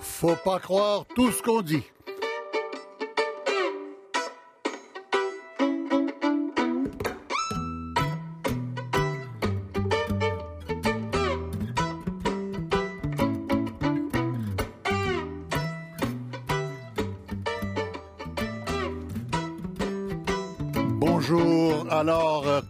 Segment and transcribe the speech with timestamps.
[0.00, 1.84] Faut pas croire tout ce qu'on dit.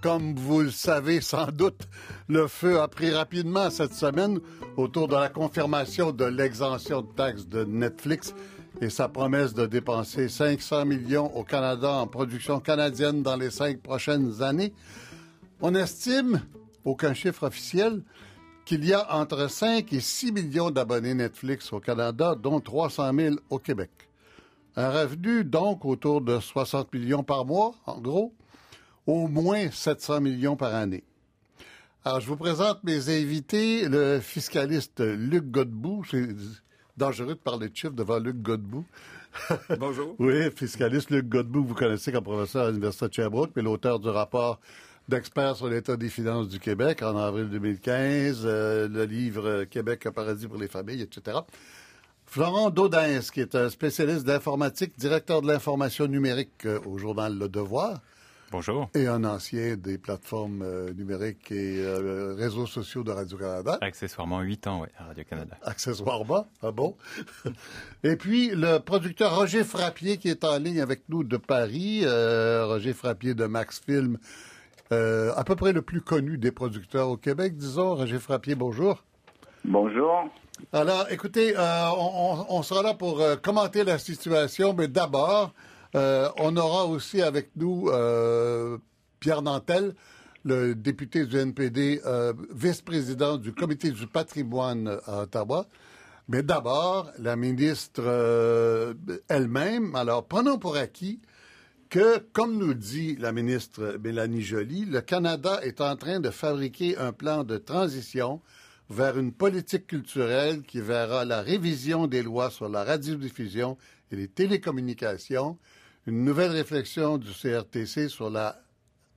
[0.06, 1.88] Comme vous le savez sans doute,
[2.28, 4.38] le feu a pris rapidement cette semaine
[4.76, 8.32] autour de la confirmation de l'exemption de taxes de Netflix
[8.80, 13.82] et sa promesse de dépenser 500 millions au Canada en production canadienne dans les cinq
[13.82, 14.72] prochaines années.
[15.60, 16.40] On estime,
[16.84, 18.04] aucun chiffre officiel,
[18.64, 23.36] qu'il y a entre 5 et 6 millions d'abonnés Netflix au Canada, dont 300 000
[23.50, 23.90] au Québec.
[24.76, 28.32] Un revenu donc autour de 60 millions par mois, en gros,
[29.06, 31.04] au moins 700 millions par année.
[32.04, 36.04] Alors, je vous présente mes invités, le fiscaliste Luc Godbout.
[36.10, 36.28] C'est
[36.96, 38.84] dangereux de parler de chiffres devant Luc Godbout.
[39.78, 40.14] Bonjour.
[40.18, 44.08] oui, fiscaliste Luc Godbout, vous connaissez comme professeur à l'Université de Sherbrooke, mais l'auteur du
[44.08, 44.60] rapport
[45.08, 50.12] d'experts sur l'état des finances du Québec en avril 2015, euh, le livre Québec, un
[50.12, 51.38] paradis pour les familles, etc.
[52.24, 57.48] Florent Daudens, qui est un spécialiste d'informatique, directeur de l'information numérique euh, au journal Le
[57.48, 58.00] Devoir.
[58.50, 58.88] Bonjour.
[58.94, 63.78] Et un ancien des plateformes euh, numériques et euh, réseaux sociaux de Radio-Canada.
[63.80, 65.56] Accessoirement 8 ans, oui, à Radio-Canada.
[65.62, 66.96] Accessoirement, ah bon?
[68.04, 72.04] et puis, le producteur Roger Frappier, qui est en ligne avec nous de Paris.
[72.06, 74.18] Roger Frappier de Max Film,
[74.90, 77.94] à peu près le plus connu des producteurs au Québec, disons.
[77.96, 79.02] Roger Frappier, bonjour.
[79.64, 80.30] Bonjour.
[80.72, 85.52] Alors, écoutez, euh, on, on, sera là pour euh, commenter la situation, mais d'abord,
[85.94, 87.90] euh, on aura aussi avec nous
[89.20, 89.94] Pierre Nantel,
[90.44, 92.00] le député du NPD,
[92.54, 95.66] vice-président du comité du patrimoine à Ottawa.
[96.28, 98.94] Mais d'abord, la ministre
[99.28, 99.94] elle-même.
[99.94, 101.20] Alors, prenons pour acquis
[101.88, 106.96] que, comme nous dit la ministre Mélanie Joly, le Canada est en train de fabriquer
[106.98, 108.40] un plan de transition
[108.90, 113.76] vers une politique culturelle qui verra la révision des lois sur la radiodiffusion
[114.10, 115.58] et les télécommunications,
[116.06, 118.60] une nouvelle réflexion du CRTC sur la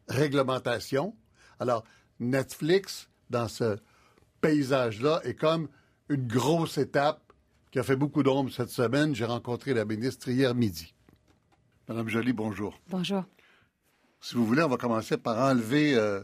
[0.08, 1.16] réglementation.
[1.60, 1.84] Alors,
[2.20, 3.78] Netflix, dans ce
[4.42, 5.70] paysage-là, est comme
[6.10, 7.22] une grosse étape
[7.72, 9.14] qui a fait beaucoup d'ombre cette semaine.
[9.14, 10.96] J'ai rencontré la ministre hier midi.
[11.88, 12.80] Madame Joly, bonjour.
[12.90, 13.24] Bonjour.
[14.22, 16.22] Si vous voulez, on va commencer par enlever euh,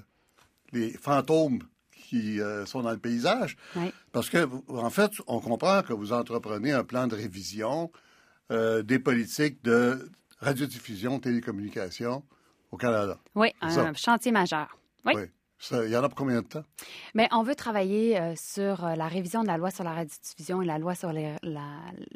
[0.73, 1.59] les fantômes
[1.91, 3.55] qui euh, sont dans le paysage.
[4.11, 7.91] Parce que, en fait, on comprend que vous entreprenez un plan de révision
[8.51, 12.23] euh, des politiques de radiodiffusion, télécommunication
[12.71, 13.19] au Canada.
[13.35, 14.77] Oui, un chantier majeur.
[15.05, 15.13] Oui.
[15.71, 16.63] Il y en a pour combien de temps?
[17.13, 20.65] Mais on veut travailler euh, sur la révision de la loi sur la radiodiffusion et
[20.65, 21.35] la loi sur les,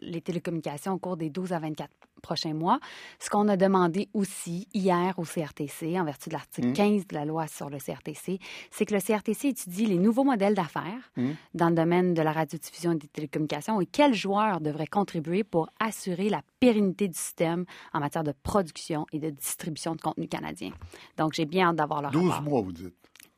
[0.01, 1.89] les télécommunications au cours des 12 à 24
[2.19, 2.79] prochains mois.
[3.19, 7.05] Ce qu'on a demandé aussi hier au CRTC, en vertu de l'article 15 mmh.
[7.07, 8.39] de la loi sur le CRTC,
[8.71, 11.31] c'est que le CRTC étudie les nouveaux modèles d'affaires mmh.
[11.53, 15.69] dans le domaine de la radiodiffusion et des télécommunications et quels joueurs devraient contribuer pour
[15.79, 20.71] assurer la pérennité du système en matière de production et de distribution de contenu canadien.
[21.17, 22.93] Donc, j'ai bien hâte d'avoir leur 12 mois, vous dites.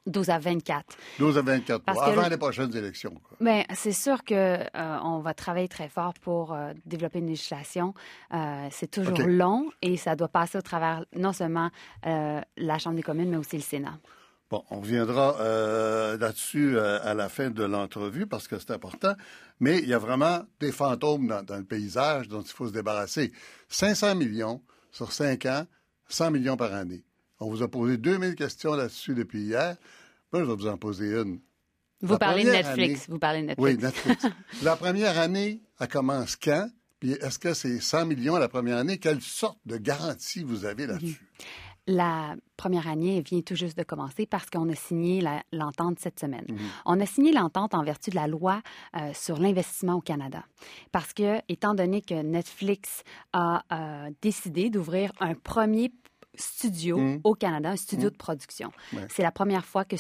[0.08, 0.98] 12 à 24.
[1.20, 3.14] 12 à 24 Parce avant les prochaines élections.
[3.40, 7.28] Mais ben, c'est sûr que euh, on va travailler très fort pour euh, développer une
[7.28, 7.94] législation.
[8.34, 11.70] Euh, c'est toujours long et ça doit passer au travers non seulement
[12.04, 14.00] la Chambre des communes, mais aussi le Sénat.
[14.50, 15.38] Bon, on reviendra
[16.18, 19.14] là-dessus à la fin de l'entrevue parce que c'est important.
[19.60, 22.74] Mais il y a vraiment des fantômes dans, dans, le paysage dont il faut se
[22.74, 23.32] débarrasser.
[23.70, 25.66] 500 millions sur 5 ans,
[26.10, 27.06] 100 millions par année.
[27.42, 29.76] On vous a posé 2000 questions là-dessus depuis hier.
[30.32, 31.40] Moi, je vais vous en poser une.
[32.02, 33.10] Vous parlez de Netflix.
[33.10, 33.78] vous parlez de Netflix.
[33.78, 34.26] Oui, Netflix.
[34.64, 36.70] la première année, elle commence quand?
[37.00, 39.00] Puis est-ce que c'est 100 millions la première année?
[39.00, 41.28] Quelle sorte de garantie vous avez là-dessus?
[41.88, 46.46] La première année vient tout juste de commencer parce qu'on a signé l'entente cette semaine.
[46.48, 46.58] Mhm.
[46.86, 48.62] On a signé l'entente en vertu de la loi
[48.96, 50.44] euh, sur l'investissement au Canada.
[50.92, 53.02] Parce que, étant donné que Netflix
[53.34, 55.92] a euh, décidé d'ouvrir un premier
[56.36, 57.22] studio mm.
[57.24, 58.12] au Canada, un studio mm.
[58.12, 58.72] de production.
[59.10, 59.96] C'est la première fois que,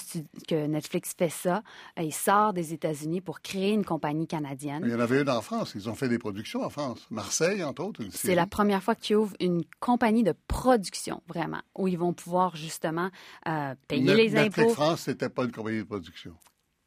[0.47, 1.63] que, Netflix fait ça.
[1.99, 4.83] Il sort des États-Unis pour créer une compagnie canadienne.
[4.85, 5.73] Il y en avait une en France.
[5.75, 7.07] Ils ont fait des productions en France.
[7.09, 8.01] Marseille, entre autres.
[8.11, 12.55] C'est la première fois qu'ils ouvrent une compagnie de production, vraiment, où ils vont pouvoir
[12.55, 13.09] justement
[13.47, 14.61] euh, payer les impôts.
[14.61, 16.33] Netflix France, c'était pas une compagnie de production.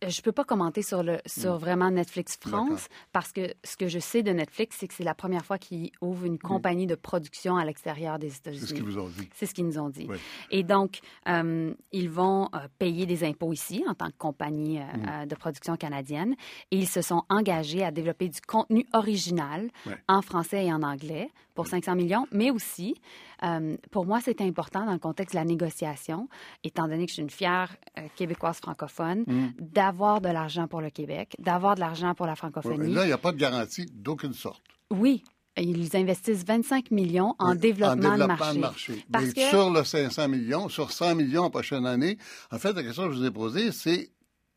[0.06, 1.58] Je peux pas commenter sur le sur Mm.
[1.58, 5.14] vraiment Netflix France parce que ce que je sais de Netflix, c'est que c'est la
[5.14, 8.60] première fois qu'ils ouvrent une compagnie de production à l'extérieur des États-Unis.
[8.60, 9.28] C'est ce qu'ils vous ont dit.
[9.34, 10.06] C'est ce qu'ils nous ont dit.
[10.08, 10.18] Oui.
[10.50, 14.82] Et donc, euh, ils vont euh, payer des impôts ici en tant que compagnie euh,
[14.82, 15.08] Mm.
[15.08, 16.34] euh, de production canadienne
[16.70, 19.70] et ils se sont engagés à développer du contenu original
[20.08, 22.94] en français et en anglais pour 500 millions, mais aussi,
[23.42, 26.28] euh, pour moi, c'est important dans le contexte de la négociation,
[26.64, 29.48] étant donné que je suis une fière euh, québécoise francophone, Mm.
[29.60, 32.92] d'avoir de l'argent pour le Québec, d'avoir de l'argent pour la francophonie.
[32.92, 34.62] là, il n'y a pas de garantie d'aucune sorte.
[34.90, 35.22] Oui.
[35.56, 38.58] Ils investissent 25 millions en Oui, développement, de marché.
[38.58, 39.04] marché.
[39.12, 42.18] Parce Mais que sur le 500 millions, sur 100 millions en prochaine année,
[42.50, 44.10] en fait, la question que je vous ai posée, c'est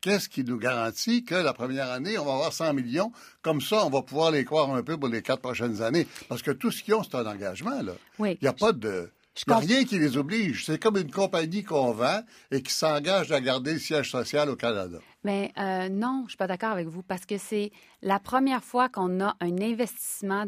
[0.08, 3.12] qu'est-ce qui nous garantit que la première année, on va avoir 100 millions?
[3.42, 6.06] Comme ça, on va pouvoir les croire un peu pour les quatre prochaines années.
[6.30, 7.92] Parce que tout ce qu'ils ont, c'est un engagement, là.
[8.18, 8.38] Oui.
[8.40, 9.10] Il n'y a pas de...
[9.46, 10.64] Il n'y a rien qui les oblige.
[10.64, 14.56] C'est comme une compagnie qu'on vend et qui s'engage à garder le siège social au
[14.56, 14.98] Canada.
[15.22, 17.70] Mais euh, non, je suis pas d'accord avec vous parce que c'est
[18.02, 20.44] la première fois qu'on a un investissement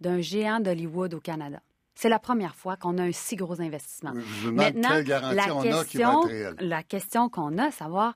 [0.00, 1.60] d'un géant d'Hollywood au Canada.
[1.94, 4.12] C'est la première fois qu'on a un si gros investissement.
[4.14, 6.56] Je vous demande quelle garantie la on a qui va question, être réelle.
[6.58, 8.14] la question qu'on a, savoir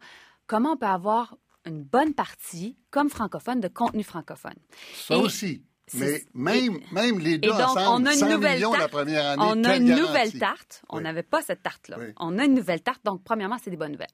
[0.48, 4.54] comment on peut avoir une bonne partie, comme francophone, de contenu francophone.
[4.94, 5.62] Ça Et aussi.
[5.94, 8.82] Mais même, même les Et deux donc, ensemble, on a une 100 nouvelle millions tarte.
[8.82, 10.02] la première année, on a une garantie?
[10.02, 10.82] nouvelle tarte.
[10.90, 11.02] On Oui.
[11.04, 11.96] n'avait pas cette tarte-là.
[11.98, 12.06] Oui.
[12.18, 13.00] On a une nouvelle tarte.
[13.04, 14.06] Donc, premièrement, c'est des bonnes nouvelles.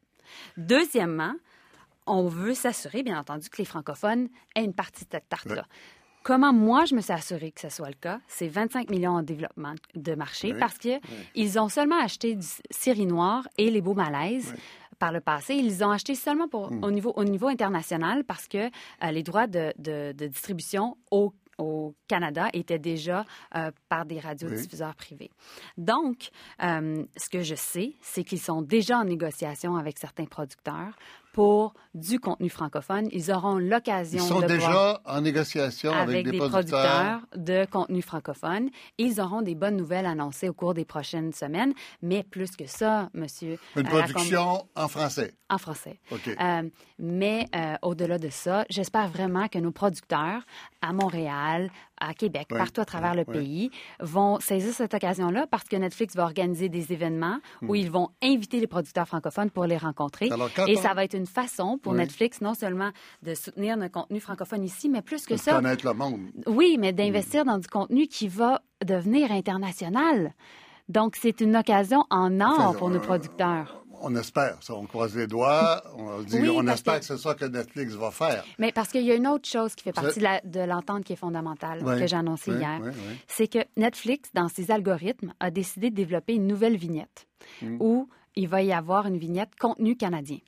[0.56, 1.34] Deuxièmement,
[2.06, 5.66] on veut s'assurer, bien entendu, que les francophones aient une partie de cette tarte-là.
[6.22, 8.18] Comment moi, je me suis assurée que ce soit le cas?
[8.28, 10.98] C'est 25 millions en développement de marché parce que
[11.34, 14.54] ils ont seulement acheté du Syrie noir et les beaux malaises.
[14.98, 16.84] Par le passé, ils ont acheté seulement pour, Hmm.
[16.84, 21.32] au, niveau, au niveau international parce que euh, les droits de, de- de distribution au,
[21.58, 23.24] au Canada étaient déjà
[23.56, 25.30] euh, par des radiodiffuseurs privés.
[25.78, 26.30] Donc,
[26.62, 30.96] euh, ce que je sais, c'est qu'ils sont déjà en négociation avec certains producteurs
[31.34, 33.08] pour du contenu francophone.
[33.10, 37.20] Ils auront l'occasion Ils sont de déjà en négociation avec, avec des, des producteurs.
[37.20, 38.70] producteurs de contenu francophone.
[38.98, 43.10] Ils auront des bonnes nouvelles annoncées au cours des prochaines semaines, mais plus que ça,
[43.14, 43.58] monsieur.
[43.76, 45.34] Une euh, production en français.
[45.50, 45.98] en français.
[46.12, 46.28] OK.
[46.28, 46.62] Euh,
[47.00, 50.42] mais euh, au-delà de ça, j'espère vraiment que nos producteurs
[50.82, 51.70] à Montréal,
[52.08, 52.58] à Québec, Oui.
[52.58, 53.34] partout à travers le Oui.
[53.34, 53.70] pays,
[54.00, 58.60] vont saisir cette occasion-là parce que Netflix va organiser des événements où ils vont inviter
[58.60, 60.28] les producteurs francophones pour les rencontrer.
[60.28, 60.34] Hmm.
[60.34, 61.94] Alors, Et on- ça va être une façon pour.
[61.94, 62.90] Netflix non seulement
[63.22, 66.20] de soutenir notre contenu francophone ici, mais plus que de ça, connaître le monde.
[66.46, 70.34] oui, mais d'investir dans du contenu qui va devenir international.
[70.88, 73.83] Donc, c'est une occasion en or pour nos producteurs.
[74.06, 74.58] On espère.
[74.60, 75.82] Ça, on croise les doigts.
[75.96, 77.04] On, dit, Oui, on espère que- que...
[77.06, 78.44] c'est ça que Netflix va faire.
[78.58, 81.16] Mais parce qu'il y a une autre chose qui fait partie de l'entente qui est
[81.16, 82.80] fondamentale, Oui, que j'ai annoncée oui, hier,
[83.26, 87.26] c'est que Netflix, dans ses algorithmes, a décidé de développer une nouvelle vignette
[87.62, 87.76] Mm.
[87.80, 90.38] où il va y avoir une vignette contenu canadien.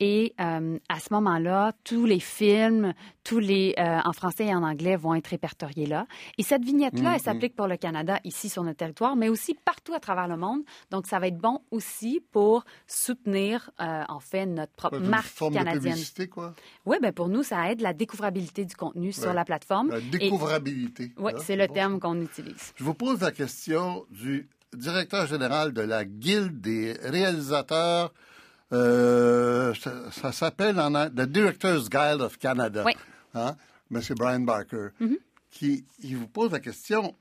[0.00, 2.92] Et euh, à ce moment-là, tous les films,
[3.24, 6.06] tous les euh, en français et en anglais vont être répertoriés là.
[6.38, 9.94] Et cette vignette-là, elle s'applique pour le Canada ici sur notre territoire, mais aussi partout
[9.94, 10.60] à travers le monde.
[10.90, 15.26] Donc, ça va être bon aussi pour soutenir euh, en fait notre propre Une marque
[15.26, 15.92] forme de canadienne.
[15.94, 16.54] publicité, quoi?
[16.84, 19.34] Oui, ben pour nous, ça aide la découvrabilité du contenu sur Ouais.
[19.34, 19.90] la plateforme.
[19.90, 21.12] La découvrabilité.
[21.18, 22.72] Oui, c'est le bon, terme qu'on utilise.
[22.76, 28.12] Je vous pose la question du directeur général de la Guilde des réalisateurs.
[28.72, 32.82] Euh, ça ça s'appelle en The Directors Guild of Canada.
[32.84, 32.92] Oui.
[33.34, 33.56] Hein?
[33.90, 34.88] Monsieur Brian Barker.
[35.50, 37.14] Qui il vous pose la question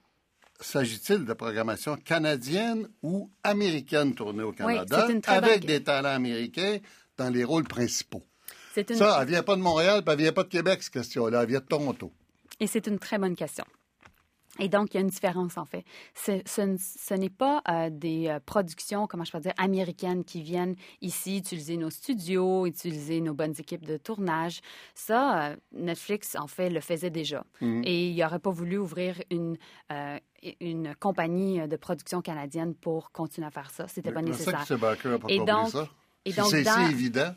[0.59, 6.79] s'agit-il de programmation canadienne ou américaine tournée au Canada avec des talents américains
[7.17, 8.23] dans les rôles principaux?
[8.77, 8.95] Une...
[8.95, 11.43] Ça, elle vient pas de Montréal, puis elle vient pas de Québec, cette question-là.
[11.43, 12.11] Elle vient de Toronto.
[12.59, 13.65] Et c'est une très bonne question.
[14.59, 15.83] Et donc, il y a une différence, en fait.
[16.13, 20.23] Ce, ce n- ce n'est pas euh, des euh, productions, comment je peux dire, américaines
[20.23, 24.61] qui viennent ici utiliser nos studios, utiliser nos bonnes équipes de tournage.
[24.93, 27.43] Ça, euh, Netflix, en fait, le faisait déjà.
[27.61, 29.57] Et il n'aurait pas voulu ouvrir une,
[30.61, 33.87] une compagnie de production canadienne pour continuer à faire ça.
[33.87, 34.65] C'était pas ça nécessaire.
[34.95, 35.89] que pas Et donc- ça.
[36.23, 37.33] et donc, c'est dans- évident.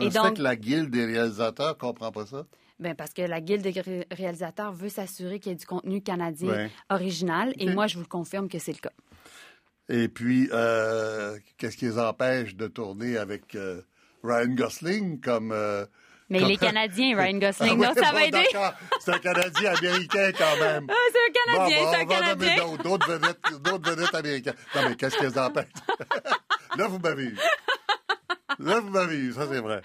[0.00, 2.46] Et donc- que la guilde des réalisateurs ne comprend pas ça?
[2.80, 6.00] Ben parce que la Guilde des ré- réalisateurs veut s'assurer qu'il y ait du contenu
[6.00, 6.70] canadien Ouais.
[6.90, 7.52] original.
[7.58, 8.92] Et moi, je vous le confirme que c'est le cas.
[9.88, 13.80] Et puis, euh, qu'est-ce qui les empêche de tourner avec euh,
[14.22, 15.50] Ryan Gosling comme...
[15.50, 15.86] euh,
[16.30, 18.44] Mais comme- il est canadien, Ryan Gosling, Ah donc ouais, ça bon, va aider.
[19.00, 20.86] C'est un Canadien américain quand même.
[20.88, 22.76] Ah, c'est un Canadien, Bon, bon, c'est un Canadien.
[22.84, 24.54] d'autres, vedettes, vedettes américaines.
[24.76, 25.66] Non, mais qu'est-ce qui les empêche?
[26.76, 27.36] Là, vous m'avez eu.
[28.60, 29.80] Là, vous m'avez eu, ça c'est vrai.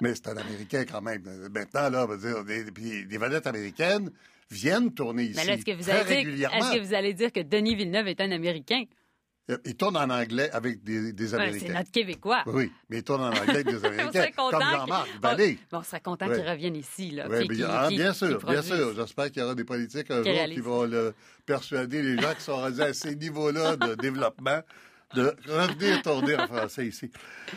[0.00, 1.22] Mais c'est un Américain quand même.
[1.52, 4.10] Maintenant, là, on va dire, des, puis des vedettes américaines
[4.50, 6.56] viennent tourner ici Mais est-ce que vous allez dire, régulièrement.
[6.56, 8.84] est-ce que vous allez dire que Denis Villeneuve est un Américain?
[9.64, 11.66] Il tourne en anglais avec des, des Américains.
[11.68, 12.42] c'est notre Québécois.
[12.46, 14.08] Oui, mais il tourne en anglais avec des Américains.
[14.08, 15.58] on serait content comme Jean-Marc Vallée.
[15.72, 17.10] on serait content qu'il revienne ici.
[17.12, 18.94] Là, puis ah, bien sûr, bien sûr.
[18.94, 21.14] J'espère qu'il y aura des politiques un Qui jour qui vont le
[21.46, 24.60] persuader les gens qui sont rendus à ces niveaux-là de développement
[25.14, 27.10] de revenir tourner en français ici.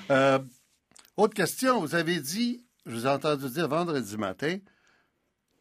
[0.10, 0.40] Euh,
[1.22, 4.58] autre question, vous avez dit, je vous ai entendu dire vendredi matin,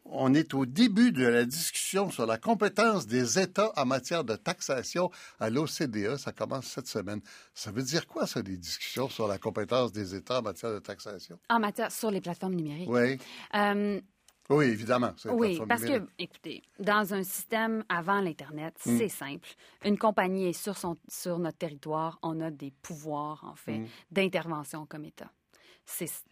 [0.05, 4.35] on est au début de la discussion sur la compétence des États en matière de
[4.35, 6.15] taxation à l'OCDE.
[6.17, 7.21] Ça commence cette semaine.
[7.53, 10.79] Ça veut dire quoi, ça, des discussions sur la compétence des États en matière de
[10.79, 11.37] taxation?
[11.49, 12.89] En matière sur les plateformes numériques.
[12.89, 13.19] Oui,
[13.55, 14.01] Euh,
[14.49, 15.13] oui, évidemment.
[15.25, 16.05] Oui, parce numérique.
[16.07, 18.97] que, écoutez, dans un système avant l'Internet, Mm.
[18.97, 19.49] c'est simple.
[19.85, 23.87] Une compagnie est sur, son, sur notre territoire, on a des pouvoirs, en fait, Mm.
[24.09, 25.31] d'intervention comme État.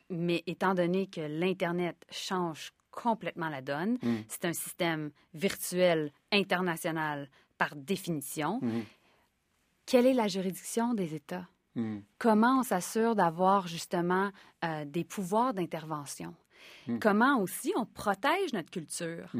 [0.10, 4.16] Mais étant donné que l'Internet change complètement la donne, Mm.
[4.28, 8.60] c'est un système virtuel international par définition.
[8.62, 8.84] Mhm.
[9.86, 11.48] Quelle est la juridiction des États?
[11.76, 12.00] Hmm.
[12.18, 14.32] Comment on s'assure d'avoir justement
[14.64, 16.36] euh, des pouvoirs d'intervention?
[17.00, 19.32] Comment aussi on protège notre culture?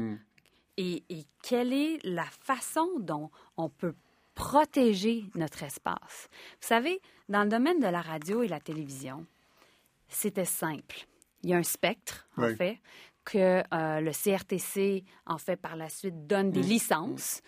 [0.76, 3.94] Et, et quelle est la façon dont on peut
[4.34, 6.28] protéger notre espace?
[6.60, 9.26] Vous savez, dans le domaine de la radio et la télévision,
[10.10, 11.06] c'était simple.
[11.42, 12.56] Il y a un spectre, en Oui.
[12.56, 12.78] fait,
[13.24, 17.42] que euh, le CRTC, en fait, par la suite, donne des licences.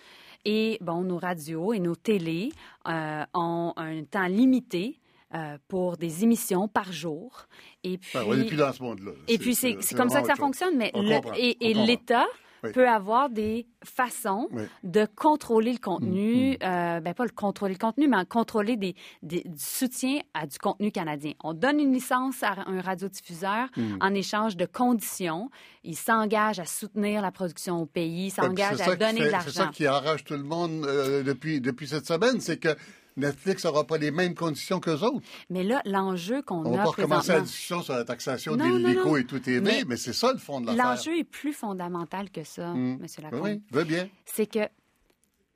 [0.45, 2.52] Et, bon, nos radios et nos télés
[2.88, 4.99] euh, ont un temps limité
[5.35, 7.47] euh, pour des émissions par jour.
[7.85, 9.12] Et puis, Ben, on n'est plus dans ce monde-là.
[9.28, 10.40] et puis, c'est comme ça que ça chose.
[10.40, 10.76] fonctionne.
[10.76, 12.26] Mais le- et, l'État
[12.64, 12.71] Oui.
[12.73, 14.62] peut avoir des façons Oui.
[14.85, 18.95] de contrôler le contenu, euh, ben pas le contrôler le contenu, mais en contrôler des,
[19.23, 21.33] des- du soutien à du contenu canadien.
[21.42, 23.97] On donne une licence à un radiodiffuseur Mm.
[24.00, 25.50] en échange de conditions.
[25.83, 29.59] Il s'engage à soutenir la production au pays, s'engage à donner fait- de C'est ça
[29.62, 29.71] l'argent.
[29.73, 32.76] qui enrage tout le monde euh, depuis, depuis cette semaine, c'est que
[33.16, 35.26] Netflix n'aura pas les mêmes conditions qu'eux autres.
[35.50, 37.42] Mais là, l'enjeu qu'on On va a pas recommencer la présentement...
[37.45, 39.16] discussion sur la taxation Non, des non.
[39.16, 40.85] et tout TV, mais, Mais c'est ça le fond de l'affaire.
[40.85, 42.73] L'enjeu est plus fondamental que ça.
[42.75, 43.47] Monsieur Oui, Lacombe.
[43.47, 44.09] oui, veux bien.
[44.25, 44.61] c'est que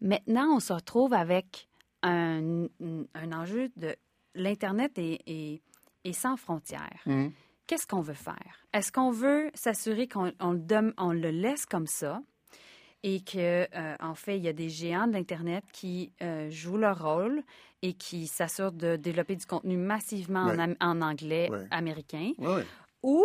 [0.01, 1.69] maintenant, on se retrouve avec
[2.03, 2.67] un,
[3.15, 3.95] un enjeu de
[4.35, 5.63] l'Internet est, est-
[6.05, 7.01] est sans frontières.
[7.07, 7.33] Mhm.
[7.67, 8.65] Qu'est-ce qu'on veut faire?
[8.73, 12.21] Est-ce qu'on veut s'assurer qu'on on le, donne- on le laisse comme ça?
[13.09, 16.77] Et que, euh, en fait, il y a des géants de l'Internet qui euh, jouent
[16.77, 17.41] leur rôle
[17.83, 20.61] et qui s'assurent de développer du contenu massivement en, Ouais.
[20.61, 21.67] am- en anglais Ouais.
[21.71, 22.33] américain?
[23.05, 23.25] Ou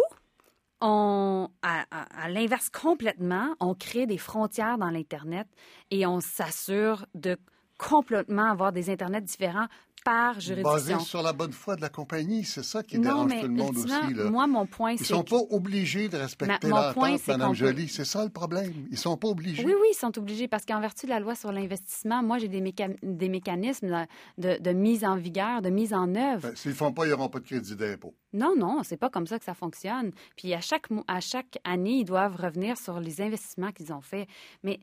[0.82, 5.48] on, à, à- à l'inverse complètement, on crée des frontières dans l'Internet
[5.90, 7.38] et on s'assure de
[7.80, 9.68] complètement avoir des Internets différents
[10.04, 11.00] par Basé juridiction.
[11.00, 13.54] sur la bonne foi de la compagnie, c'est ça qui non, dérange mais tout le
[13.54, 14.14] monde aussi.
[14.14, 14.30] Là.
[14.30, 17.54] moi, mon point, Ils c'est sont que- pas obligés de respecter Ma- mon point, Mme
[17.54, 17.88] Jolie.
[17.88, 18.74] C'est ça le problème.
[18.90, 19.64] Ils sont pas obligés.
[19.66, 22.48] Oui, oui, ils sont obligés parce qu'en vertu de la loi sur l'investissement, moi, j'ai
[22.48, 24.06] des, méca- des mécanismes
[24.38, 26.42] de, de mise en vigueur, de mise en œuvre.
[26.50, 28.14] Ben, S'ils font pas, ils n'auront pas de crédit d'impôt.
[28.34, 30.12] Non, non, c'est pas comme ça que ça fonctionne.
[30.36, 34.28] Puis à chaque, à chaque année, ils doivent revenir sur les investissements qu'ils ont faits.
[34.64, 34.80] Mais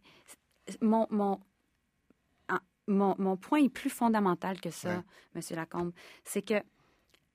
[0.82, 1.40] mon, mon,
[2.88, 5.04] mon, mon point est plus fondamental que ça.
[5.34, 5.92] Monsieur Lacombe.
[6.24, 6.54] C'est que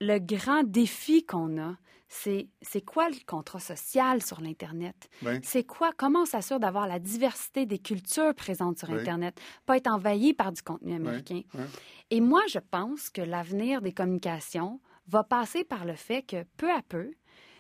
[0.02, 1.78] le grand défi qu'on a,
[2.10, 5.10] c'est c'est quoi le contrat social sur l'Internet?
[5.42, 5.92] C'est quoi?
[5.98, 9.00] Comment on s'assure d'avoir la diversité des cultures présentes sur Oui.
[9.00, 11.42] Internet, pas être envahi par du contenu américain?
[12.12, 16.72] Et moi, je pense que l'avenir des communications va passer par le fait que peu
[16.72, 17.12] à peu,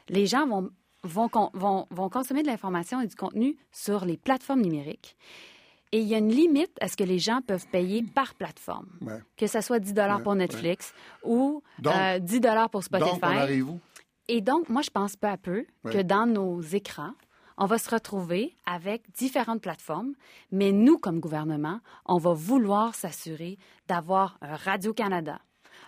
[0.10, 0.70] les gens vont,
[1.04, 5.18] vont, con- vont, vont consommer de l'information et du contenu sur les plateformes numériques.
[5.94, 8.88] Et il y a une limite à ce que les gens peuvent payer par plateforme.
[9.02, 9.20] Ouais.
[9.38, 10.92] Que ce soit 10 Ouais, pour Netflix
[11.24, 13.12] ou Donc- euh, 10 pour Spotify.
[13.12, 13.80] Donc, on arrive où?
[14.28, 17.14] Et donc, moi, je pense peu à peu que dans nos écrans,
[17.58, 20.14] on va se retrouver avec différentes plateformes,
[20.52, 25.40] mais nous, comme gouvernement, on va vouloir s'assurer d'avoir un Radio-Canada,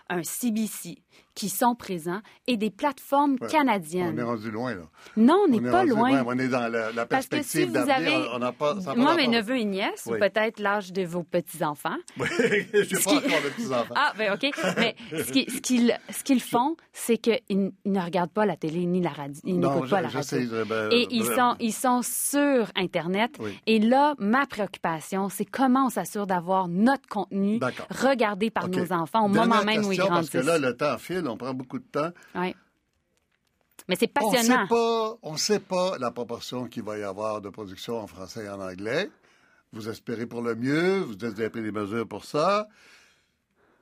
[0.08, 0.98] un CBC
[1.34, 3.38] qui sont présents et des plateformes Ouais.
[3.42, 4.22] On est canadiennes.
[4.22, 4.82] rendu loin, là.
[5.18, 6.24] Non, on n'est est pas loin.
[6.26, 9.14] on est dans la, la Parce que si perspective vous avez, On pas, pas moi,
[9.16, 10.16] mes neveux et nièces, Oui.
[10.16, 12.26] ou peut-être l'âge de vos petits-enfants, Oui,
[12.72, 13.94] J'ai Ce pas qui- encore de petits-enfants.
[13.96, 14.50] Ah, ben OK.
[14.78, 15.60] Mais ce qui- ce
[16.22, 19.40] qu'ils ce font, c'est qu'ils ils ne regardent pas la télé ni la radio.
[19.44, 20.38] Ils n'écoutent pas je- la je radio.
[20.40, 23.36] je- ben, Et ils sont, ils sont sur Internet.
[23.40, 23.58] Oui.
[23.66, 27.60] Et là, ma préoccupation, c'est comment on s'assure d'avoir notre contenu
[27.90, 30.30] regardé par nos enfants au Dernière moment même où ils question, grandissent.
[30.30, 32.12] Parce que là, le temps file, on prend beaucoup de temps.
[32.34, 32.54] Ouais.
[33.88, 34.66] Mais c'est passionnant.
[34.66, 38.48] pas, on sait pas la proportion qu'il va y avoir de production en français et
[38.48, 39.10] en anglais.
[39.72, 42.68] Vous espérez pour le mieux, vous avez pris des mesures pour ça.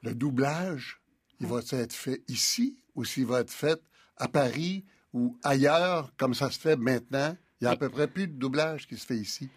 [0.02, 1.00] Le doublage,
[1.40, 3.80] il va être fait ici ou s'il va être fait
[4.16, 7.36] à Paris ou ailleurs, comme ça se fait maintenant?
[7.60, 9.48] Il y a à peu près plus de doublage qui se fait ici.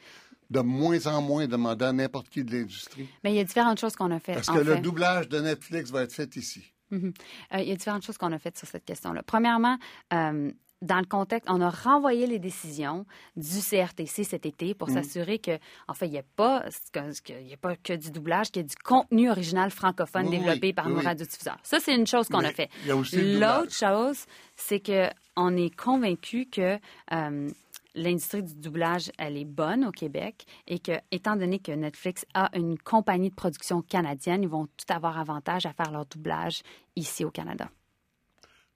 [0.49, 3.07] De moins en moins demandé à n'importe qui de l'industrie?
[3.23, 4.39] Mais il y a différentes choses qu'on a faites.
[4.39, 6.63] Est-ce que le doublage de Netflix va être fait ici?
[6.91, 7.13] Mm-hmm.
[7.53, 9.21] Euh, il y a différentes choses qu'on a faites sur cette question-là.
[9.23, 9.77] Premièrement,
[10.13, 10.51] euh,
[10.81, 14.93] dans le contexte, on a renvoyé les décisions du CRTC cet été pour mm.
[14.93, 18.61] s'assurer que, en fait, il n'y a pas, qu'il a pas que du doublage, qu'il
[18.61, 21.57] y a du contenu original francophone développé par nos radiodiffuseurs.
[21.63, 22.69] Ça, c'est une chose qu'on a fait.
[22.85, 24.25] L'autre chose,
[24.55, 26.79] c'est que on est convaincu que
[27.13, 27.49] euh,
[27.95, 32.49] l'industrie du doublage, elle est bonne au Québec et que, étant donné que Netflix a
[32.55, 36.61] une compagnie de production canadienne, ils vont tout avoir avantage à faire leur doublage
[36.95, 37.69] ici au Canada.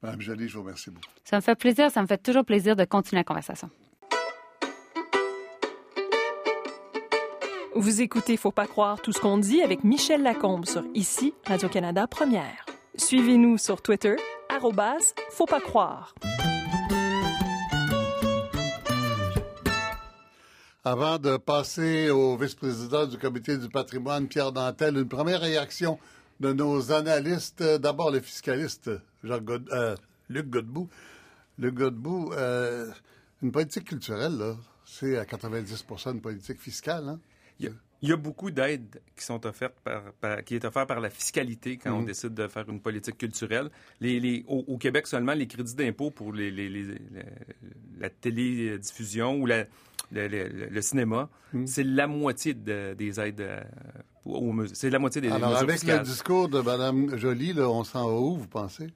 [0.01, 1.06] Madame Jolie, je vous remercie beaucoup.
[1.24, 3.70] Ça me fait plaisir, ça me fait toujours plaisir de continuer la conversation.
[7.75, 12.06] Vous écoutez Faut pas croire tout ce qu'on dit avec Michel Lacombe sur Ici, Radio-Canada
[12.08, 12.65] Première.
[12.96, 14.15] Suivez-nous sur Twitter,
[14.50, 16.13] arrobas, faut pas croire.
[20.83, 26.00] Avant de passer au vice-président du comité du patrimoine, Pierre Dantel, une première réaction
[26.39, 27.61] de nos analystes.
[27.61, 28.89] D'abord, le fiscaliste
[29.23, 29.95] euh,
[30.27, 30.89] Luc Godbout.
[31.59, 32.91] Luc Godbout, euh,
[33.43, 37.09] une politique culturelle, c'est à 90% une politique fiscale.
[37.09, 37.19] Hein?
[38.15, 42.08] Beaucoup d'aides qui sont offertes par, qui est offerte par la fiscalité quand on mhm.
[42.08, 43.70] décide de faire une politique culturelle.
[44.00, 46.51] Les, au, Québec seulement, les crédits d'impôt pour les,
[48.00, 49.65] la télédiffusion ou la,
[50.12, 51.65] le, cinéma, hmm.
[51.67, 53.62] c'est la moitié des aides euh,
[54.25, 54.75] aux mesures.
[54.75, 58.38] C'est la moitié des Alors, avec le discours de Mme Joly, on s'en va où,
[58.38, 58.88] vous pensez?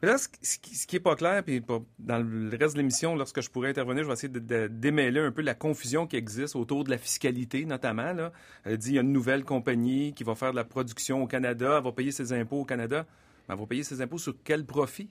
[0.00, 1.60] Là, ce, qui n'est pas clair, puis
[1.98, 5.32] dans le reste de l'émission, lorsque je pourrais intervenir, je vais essayer de, démêler un
[5.32, 8.12] peu la confusion qui existe autour de la fiscalité, notamment.
[8.12, 8.32] Là.
[8.64, 11.26] Elle dit qu'il y a une nouvelle compagnie qui va faire de la production au
[11.26, 13.06] Canada, elle va payer ses impôts au Canada.
[13.48, 15.08] Mais elle va payer ses impôts sur quel profit?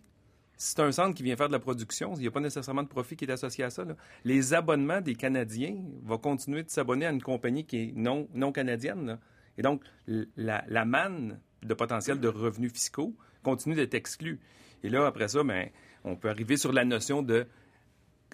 [0.60, 2.88] C'est un centre qui vient faire de la production, il n'y a pas nécessairement de
[2.88, 3.86] profit qui est associé à ça.
[4.24, 8.51] Les abonnements des Canadiens vont continuer de s'abonner à une compagnie qui est non, non
[8.51, 9.20] canadienne.
[9.60, 14.39] Et donc, la, manne de potentiel de revenus fiscaux continue d'être exclue.
[14.84, 15.69] Et là, après ça, ben,
[16.03, 17.46] on peut arriver sur la notion de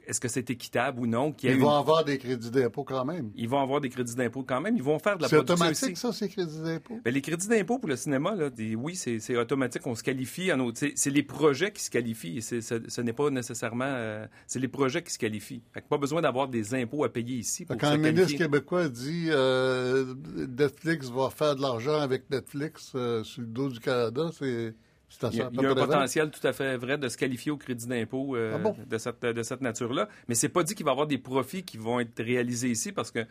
[0.07, 1.33] est-ce que c'est équitable ou non?
[1.43, 3.31] Ils vont avoir des crédits d'impôt quand même.
[3.35, 4.75] Ils vont avoir des crédits d'impôt quand même.
[4.75, 6.99] Ils vont faire de la production C'est automatique, ça, ces crédits d'impôt?
[7.03, 9.85] Ben, les crédits d'impôt pour le cinéma, là, oui, c'est automatique.
[9.87, 10.51] On se qualifie.
[10.95, 12.41] C'est les projets qui se qualifient.
[12.41, 13.85] Ce n'est pas nécessairement...
[13.87, 15.63] Euh, c'est les projets qui se qualifient.
[15.73, 19.27] Fait pas besoin d'avoir des impôts à payer ici pour Quand le ministre québécois dit
[19.29, 24.75] euh, Netflix va faire de l'argent avec Netflix euh, sur le dos du Canada, c'est...
[25.31, 28.35] Il y a, un potentiel tout à fait vrai de se qualifier au crédit d'impôt
[28.35, 30.09] euh, ah de cette, de cette nature-là.
[30.27, 32.91] Mais c'est pas dit qu'il va y avoir des profits qui vont être réalisés ici
[32.91, 33.25] parce que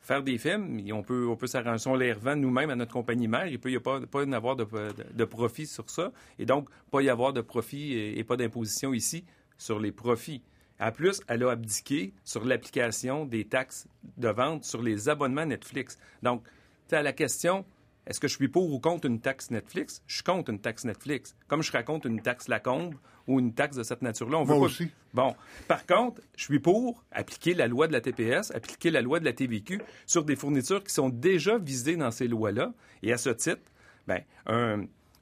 [0.00, 3.28] faire des films, on peut, on peut s'arranger, on les revend nous-mêmes à notre compagnie
[3.28, 4.66] mère, il peut y pas, pas y avoir de,
[5.14, 6.12] de, profit sur ça.
[6.38, 9.24] Et donc, pas y avoir de profit et, pas d'imposition ici
[9.58, 10.42] sur les profits.
[10.80, 15.98] En plus, elle a abdiqué sur l'application des taxes de vente sur les abonnements Netflix.
[16.22, 16.42] Donc,
[16.88, 17.66] tu as la question,
[18.10, 20.02] est-ce que je suis pour ou contre une taxe Netflix?
[20.08, 21.36] Je suis contre une taxe Netflix.
[21.46, 22.96] Comme je raconte une taxe Lacombe
[23.28, 24.38] ou une taxe de cette nature-là.
[24.38, 24.88] On Moi aussi.
[25.14, 25.36] Bon.
[25.68, 29.24] Par contre, je suis pour appliquer la loi de la TPS, appliquer la loi de
[29.24, 32.72] la TVQ sur des fournitures qui sont déjà visées dans ces lois-là.
[33.04, 33.62] Et à ce titre,
[34.08, 34.22] ben,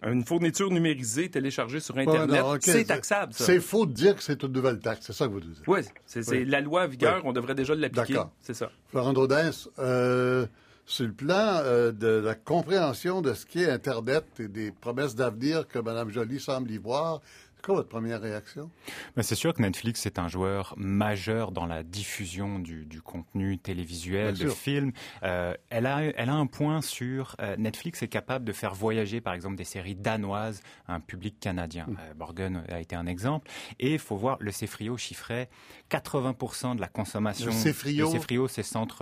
[0.03, 3.35] une fourniture numérisée téléchargée sur Internet, c'est taxable.
[3.37, 5.63] C'est faux de dire que c'est une nouvelle taxe, c'est ça que vous dites.
[5.67, 8.15] Oui, c'est la loi en vigueur, on devrait déjà l'appliquer.
[8.15, 8.33] D'accord.
[8.41, 8.71] C'est ça.
[8.87, 10.47] Florent Daudens, euh,
[10.89, 15.69] sur le plan euh, de la compréhension de ce qu'est Internet et des promesses d'avenir
[15.69, 17.21] que Mme Joly semble y voir,
[17.63, 18.71] quoi votre première réaction?
[19.17, 24.37] Ben, c'est sûr que Netflix est un joueur majeur dans la diffusion du, contenu télévisuel,
[24.37, 24.93] de films.
[25.23, 29.21] Euh, elle, a, elle a un point sur euh, Netflix est capable de faire voyager,
[29.21, 31.87] par exemple, des séries danoises à un public canadien.
[31.89, 31.97] Mm.
[32.01, 33.51] Euh, Borgen a été un exemple.
[33.79, 35.49] Et il faut voir, le Cefrio chiffrait
[35.91, 37.47] 80% de la consommation.
[37.47, 39.01] Le Cefrio, le Cefrio c'est centre,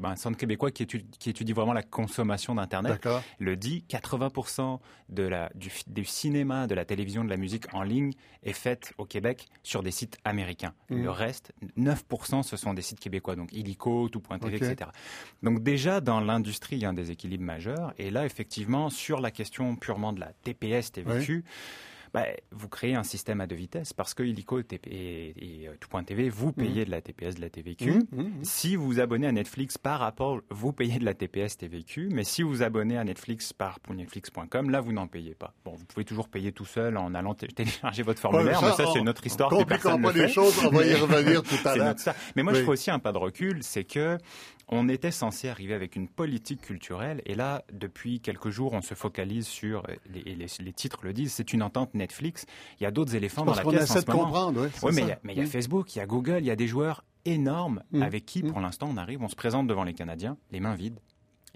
[0.00, 3.06] ben, un centre québécois qui étudie, qui étudie vraiment la consommation d'Internet.
[3.38, 4.78] Le dit, 80%
[5.08, 8.92] de la, du, du cinéma, de la télévision, de la musique en ligne est faite
[8.98, 10.74] au Québec sur des sites américains.
[10.90, 11.02] Mmh.
[11.02, 14.90] Le reste, 9%, ce sont des sites québécois, donc illico, tout.tv, etc.
[15.42, 17.94] Donc déjà, dans l'industrie, il y a un déséquilibre majeur.
[17.98, 21.44] Et là, effectivement, sur la question purement de la TPS, TVQ,
[22.12, 26.28] bah, vous créez un système à deux vitesses parce que Illico et, et, euh, Tout.tv,
[26.28, 26.52] vous mhm.
[26.52, 27.90] payez de la TPS, de la TVQ.
[27.90, 31.58] Mhm, mhm, si vous vous abonnez à Netflix par rapport, vous payez de la TPS,
[31.58, 32.08] TVQ.
[32.12, 35.54] Mais si vous abonnez à Netflix par netflix.com, là, vous n'en payez pas.
[35.64, 39.02] Bon, vous pouvez toujours payer tout seul en allant télécharger votre formulaire, mais ça, c'est
[39.02, 39.50] notre histoire.
[39.50, 41.94] Compliquons pas les choses, on va y revenir tout à l'heure.
[42.34, 44.18] Mais moi, je fais aussi un pas de recul, c'est que
[44.68, 48.94] on était censé arriver avec une politique culturelle, et là, depuis quelques jours, on se
[48.94, 52.46] focalise sur, les, les, titres le disent, c'est une entente Netflix.
[52.80, 54.24] Il y a d'autres éléphants dans la pièce en ce moment.
[54.24, 56.38] Comprendre, oui, mais il y a, mais il y a Facebook, il y a Google,
[56.40, 58.02] il y a des joueurs énorme mmh.
[58.02, 61.00] avec qui, pour l'instant, on arrive, on se présente devant les Canadiens, les mains vides.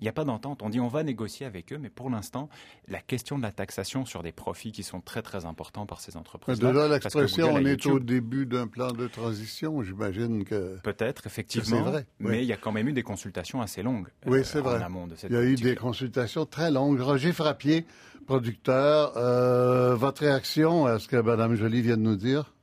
[0.00, 0.62] Il n'y a pas d'entente.
[0.62, 2.48] On dit on va négocier avec eux, mais pour l'instant,
[2.88, 6.16] la question de la taxation sur des profits qui sont très très importants par ces
[6.16, 6.58] entreprises.
[6.58, 10.78] De là l'expression, on est au début d'un plan de transition, j'imagine que.
[10.82, 11.84] Peut-être, effectivement.
[11.84, 12.06] C'est vrai.
[12.18, 14.08] Mais il y a quand même eu des consultations assez longues.
[14.26, 14.80] Oui, c'est euh, vrai.
[15.24, 17.00] il y a eu des consultations très longues.
[17.00, 17.84] Roger Frappier,
[18.26, 22.54] producteur, euh, votre réaction à ce que Mme Joly vient de nous dire?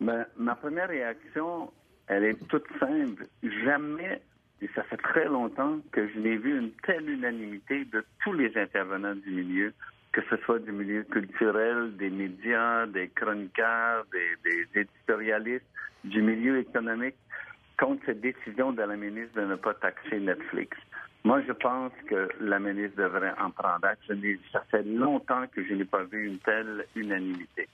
[0.00, 1.70] Ben, ma première réaction,
[2.06, 3.26] elle est toute simple.
[3.64, 4.20] Jamais
[4.62, 8.56] et ça fait très longtemps que je n'ai vu une telle unanimité de tous les
[8.56, 9.74] intervenants du milieu,
[10.12, 15.66] que ce soit du milieu culturel, des médias, des chroniqueurs, des, éditorialistes,
[16.04, 17.16] du milieu économique,
[17.76, 20.76] contre cette décision de la ministre de ne pas taxer Netflix.
[21.24, 24.02] Moi, je pense que la ministre devrait en prendre acte.
[24.52, 27.68] Ça fait longtemps que je n'ai pas vu une telle unanimité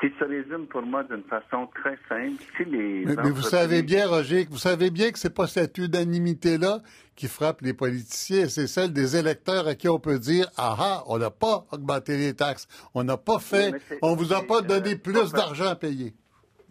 [0.00, 2.42] qui se résume pour moi d'une façon très simple.
[2.66, 6.80] mais, vous savez bien, Roger, vous savez bien que c'est pas cette unanimité-là
[7.14, 11.02] qui frappe les politiciens, c'est celle des électeurs à qui on peut dire ah ah,
[11.06, 14.92] on n'a pas augmenté les taxes, on n'a pas fait, on vous a pas donné
[14.92, 16.12] euh, plus d'argent à payer.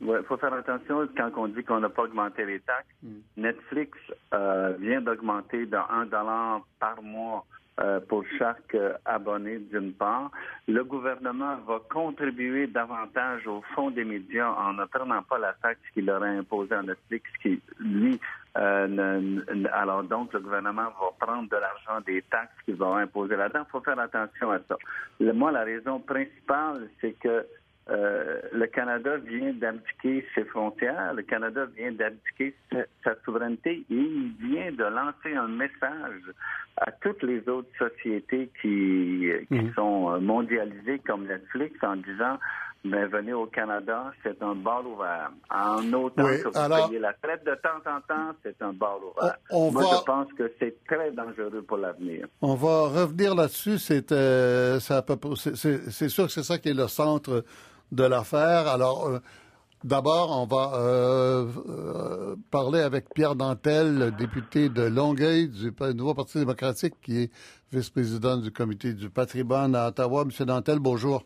[0.01, 2.85] Il faut faire attention quand on dit qu'on n'a pas augmenté les taxes.
[3.01, 3.21] Hmm.
[3.37, 3.97] Netflix
[4.33, 7.45] euh, vient d'augmenter de 1 dollar par mois
[8.07, 10.31] pour chaque euh, abonné d'une part.
[10.67, 15.81] Le gouvernement va contribuer davantage au fonds des médias en ne prenant pas la taxe
[15.93, 18.19] qu'il aurait imposée à Netflix, qui, lui,
[18.57, 19.41] euh,
[19.73, 23.65] alors donc le gouvernement va prendre de l'argent des taxes qu'il va imposer là-dedans.
[23.67, 24.77] Il faut faire attention à ça.
[25.19, 27.45] moi, la raison principale, c'est que
[27.89, 32.55] euh, le Canada vient d'abdiquer ses frontières, le Canada vient d'abdiquer
[33.03, 36.21] sa, souveraineté et il vient de lancer un message
[36.77, 39.73] à toutes les autres sociétés qui, qui mhm.
[39.75, 42.39] sont mondialisées comme Netflix en disant
[42.85, 45.31] ben, venez au Canada, c'est un bar ouvert.
[45.49, 49.37] En autant que vous payez la traite de temps en temps, c'est un bar ouvert.
[49.71, 52.27] Moi, je pense que c'est très dangereux pour l'avenir.
[52.41, 53.79] On va revenir là-dessus.
[53.79, 57.43] C'est euh, c'est sûr que c'est ça qui est le centre
[57.91, 58.67] de l'affaire.
[58.67, 59.19] Alors, euh,
[59.83, 66.39] d'abord, on va euh, euh, parler avec Pierre Dantel, député de Longueuil du Nouveau Parti
[66.39, 67.31] démocratique, qui est
[67.71, 70.25] vice-président du comité du patrimoine à Ottawa.
[70.25, 71.23] Monsieur Dantel, bonjour.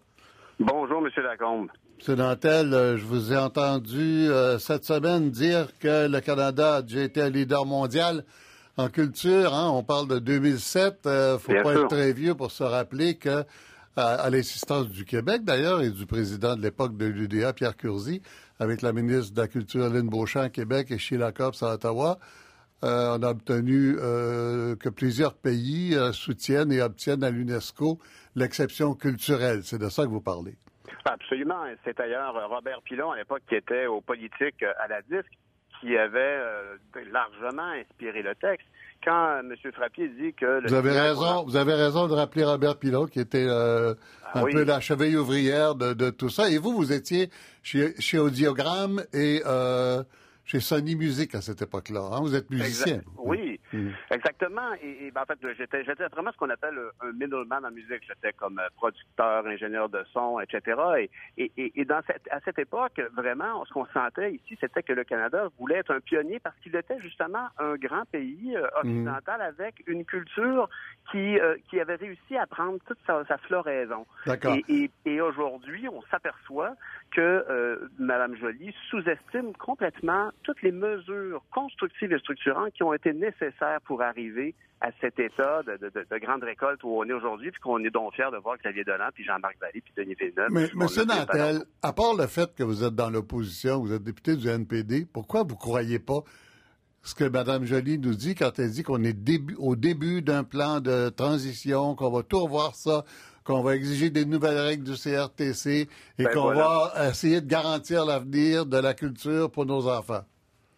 [0.60, 1.70] Bonjour, Monsieur Lacombe.
[1.98, 7.22] Monsieur Dantel, je vous ai entendu cette semaine dire que le Canada a déjà été
[7.22, 8.24] un leader mondial
[8.78, 9.54] en culture.
[9.54, 9.70] Hein.
[9.74, 11.02] On parle de 2007.
[11.04, 13.44] Il ne faut pas être très vieux pour se rappeler que
[14.00, 18.22] à, l'insistance du Québec d'ailleurs et du président de l'époque de l'UDA, Pierre Curzi,
[18.60, 22.18] avec la ministre de la Culture, Lynn Beauchamp, à Québec, et Sheila Copps à Ottawa.
[22.84, 28.00] Euh, on a obtenu euh, que plusieurs pays euh, soutiennent et obtiennent à l'UNESCO
[28.36, 29.64] l'exception culturelle.
[29.64, 30.56] C'est de ça que vous parlez.
[31.04, 31.66] Absolument.
[31.84, 35.32] C'est d'ailleurs Robert Pilon, à l'époque, qui était aux politiques à la disque,
[35.82, 36.40] qui avait
[37.12, 38.68] largement inspiré le texte
[39.04, 39.54] quand M.
[39.74, 40.68] Frappier dit que...
[40.68, 43.94] vous avez raison, vous avez raison de rappeler Robert Pilot, qui était euh,
[44.34, 46.50] ah un peu la cheville ouvrière de, tout ça.
[46.50, 47.30] Et vous, vous étiez
[47.64, 50.04] chez, chez Audiogramme et euh,
[50.50, 52.02] chez Sony Music à cette époque-là.
[52.12, 52.22] Hein?
[52.22, 53.02] Vous êtes musicien.
[53.18, 53.90] Oui, mm.
[54.10, 54.74] exactement.
[54.82, 58.02] Et, ben, en fait, j'étais, vraiment ce qu'on appelle un middleman en musique.
[58.08, 61.08] J'étais comme euh, producteur, ingénieur de son, etc.
[61.38, 65.04] Et, et, dans cette, à cette époque, vraiment, ce qu'on sentait ici, c'était que le
[65.04, 68.88] Canada voulait être un pionnier parce qu'il était justement un grand pays euh, mm.
[68.88, 70.68] occidental avec une culture
[71.12, 74.08] qui, euh, qui avait réussi à prendre toute sa, sa floraison.
[74.68, 76.74] Et, et, aujourd'hui, on s'aperçoit
[77.12, 83.80] que Mme Joly sous-estime complètement toutes les mesures constructives et structurantes qui ont été nécessaires
[83.86, 87.90] pour arriver à cet état de, grande récolte où on est aujourd'hui, puis qu'on est
[87.90, 90.50] donc fiers de voir Xavier Dolan, puis Jean-Marc Vallée, puis Denis Villeneuve.
[90.52, 91.06] Mais, M.
[91.06, 95.06] Nantel, à part le fait que vous êtes dans l'opposition, vous êtes député du NPD,
[95.12, 96.24] pourquoi vous ne croyez pas
[97.02, 99.16] ce que Mme Joly nous dit quand elle dit qu'on est
[99.58, 103.04] au début d'un plan de transition, qu'on va tout revoir ça,
[103.50, 108.06] qu'on va exiger des nouvelles règles du CRTC et ben qu'on va essayer de garantir
[108.06, 110.22] l'avenir de la culture pour nos enfants.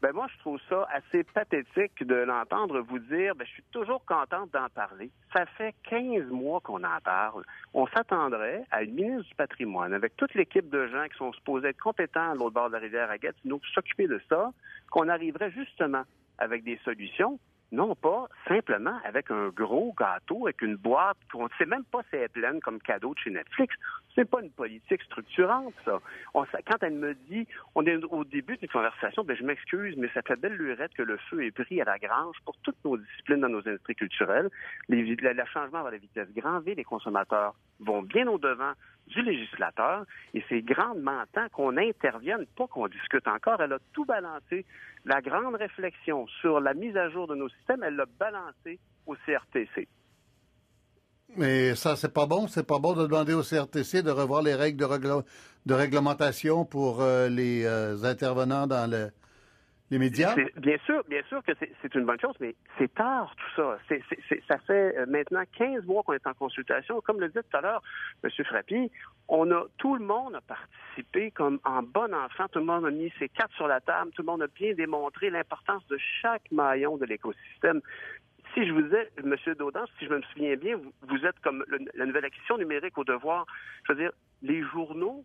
[0.02, 4.04] Ben moi, je trouve ça assez pathétique de l'entendre vous dire, ben, je suis toujours
[4.06, 5.12] contente d'en parler.
[5.34, 7.44] Ça fait 15 mois qu'on en parle.
[7.74, 11.68] On s'attendrait à une ministre du patrimoine, avec toute l'équipe de gens qui sont supposés
[11.68, 14.50] être compétents à l'autre bord de la rivière à Gatineau, s'occuper de ça,
[14.90, 16.04] qu'on arriverait justement
[16.38, 17.38] avec des solutions
[17.72, 22.02] non pas simplement avec un gros gâteau, avec une boîte qu'on ne sait même pas
[22.10, 23.74] si elle est pleine comme cadeau de chez Netflix.
[24.14, 26.00] C'est pas une politique structurante, ça.
[26.34, 30.22] quand elle me dit, on est au début d'une conversation, ben je m'excuse, mais ça
[30.22, 33.40] fait belle lurette que le feu est pris à la grange pour toutes nos disciplines
[33.40, 34.50] dans nos industries culturelles.
[34.90, 38.74] Les, le, changement vers la vitesse grand V, les consommateurs vont bien au-devant
[39.12, 43.62] du législateur et c'est grandement temps qu'on intervienne, pas qu'on discute encore.
[43.62, 44.66] Elle a tout balancé.
[45.06, 49.16] La grande réflexion sur la mise à jour de nos systèmes, elle l'a balancé au
[49.26, 49.88] CRTC.
[51.38, 52.48] Mais ça, c'est pas bon.
[52.48, 54.86] C'est pas bon de demander au CRTC de revoir les règles
[55.66, 59.12] de, réglementation pour euh, les euh, intervenants dans le,
[60.58, 63.78] Bien sûr, bien sûr que c'est une bonne chose, mais c'est tard tout ça.
[64.48, 67.02] ça fait euh, maintenant 15 mois qu'on est en consultation.
[67.02, 67.82] Comme le dit tout à l'heure
[68.24, 68.30] M.
[68.46, 68.92] Frappi,
[69.28, 72.48] on a tout le monde a participé comme en bon enfant.
[72.52, 74.12] Tout le monde a mis ses cartes sur la table.
[74.12, 77.82] Tout le monde a bien démontré l'importance de chaque maillon de l'écosystème
[78.54, 79.36] si je vous disais, M.
[79.58, 83.46] Daudan, si je me souviens bien, vous, êtes comme la nouvelle acquisition numérique au devoir.
[83.88, 85.24] Je veux dire, les journaux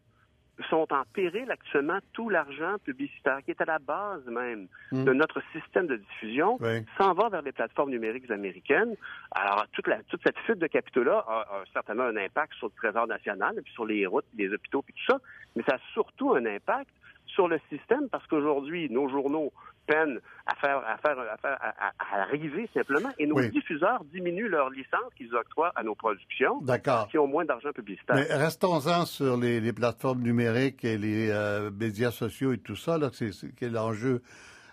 [0.70, 5.04] sont en péril actuellement tout l'argent publicitaire qui est à la base même hmm.
[5.04, 6.58] de notre système de diffusion
[6.98, 8.94] s'en va vers les plateformes numériques américaines.
[9.32, 13.06] Alors, toute, la, toute cette fuite de capitaux-là a, certainement un impact sur le Trésor
[13.06, 15.20] national, puis sur les routes, les hôpitaux, puis tout ça,
[15.54, 16.90] mais ça a surtout un impact
[17.26, 19.52] sur le système parce qu'aujourd'hui, nos journaux
[19.86, 24.70] peinent à faire, à faire, à, faire, à, arriver simplement et nos diffuseurs diminuent leurs
[24.70, 26.62] licences qu'ils octroient à nos productions
[27.10, 28.16] qui ont moins d'argent publicitaire.
[28.16, 33.10] Mais restons-en sur les, plateformes numériques et les euh, médias sociaux et tout ça, là,
[33.12, 34.22] c'est, c'est, l'enjeu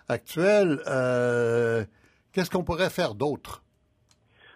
[0.08, 0.80] actuel.
[0.86, 1.84] Euh,
[2.32, 3.62] qu'est-ce qu'on pourrait faire d'autre?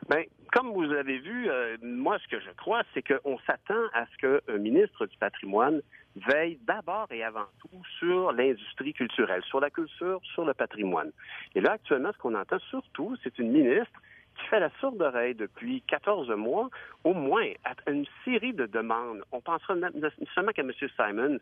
[0.08, 4.06] Bien, comme vous avez vu, euh, moi, ce que je crois, c'est qu'on s'attend à
[4.06, 5.82] ce qu'un ministre du patrimoine
[6.16, 11.12] veille d'abord et avant tout sur l'industrie culturelle, sur la culture, sur le patrimoine.
[11.54, 14.00] Et là, actuellement, ce qu'on entend surtout, c'est une ministre
[14.48, 16.68] fait la sourde oreille depuis 14 mois,
[17.04, 19.22] au moins, à une série de demandes.
[19.32, 19.74] On pensera
[20.34, 20.72] seulement qu'à M.
[20.96, 21.38] Simons,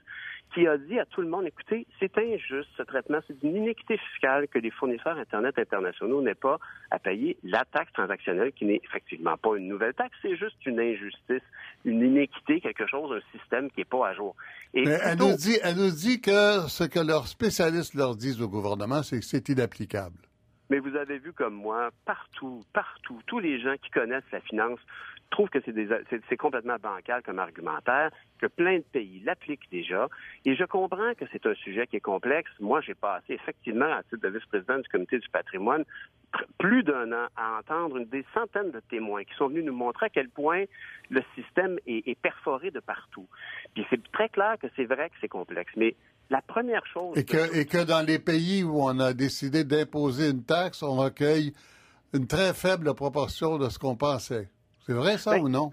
[0.55, 3.99] qui a dit à tout le monde, écoutez, c'est injuste ce traitement, c'est une inéquité
[3.99, 6.59] fiscale que les fournisseurs Internet internationaux n'aient pas
[6.91, 10.81] à payer la taxe transactionnelle, qui n'est effectivement pas une nouvelle taxe, c'est juste une
[10.81, 11.43] injustice,
[11.85, 14.35] une inéquité, quelque chose, un système qui n'est pas à jour.
[14.75, 18.49] Et elle, nous dit, elle nous dit que ce que leurs spécialistes leur disent au
[18.49, 20.17] gouvernement, c'est que c'est inapplicable.
[20.71, 24.81] Mais vous avez vu comme moi, partout, partout, tous les gens qui connaissent la finance
[25.31, 25.59] trouvent que
[26.29, 30.09] c'est complètement bancal comme argumentaire, que plein de pays l'appliquent déjà.
[30.45, 32.51] Et je comprends que c'est un sujet qui est complexe.
[32.61, 35.85] Moi, j'ai passé effectivement, à titre de vice-président du comité du patrimoine,
[36.59, 40.09] plus d'un an à entendre des centaines de témoins qui sont venus nous montrer à
[40.11, 40.65] quel point
[41.11, 43.27] le système est, est perforé de partout.
[43.75, 45.73] Puis c'est très clair que c'est vrai que c'est complexe.
[45.77, 45.95] Mais
[46.31, 47.17] la première chose.
[47.17, 50.97] Et que, et que dans les pays où on a décidé d'imposer une taxe, on
[50.97, 51.53] recueille
[52.13, 54.49] une très faible proportion de ce qu'on pensait.
[54.87, 55.73] C'est vrai ça ben, ou non?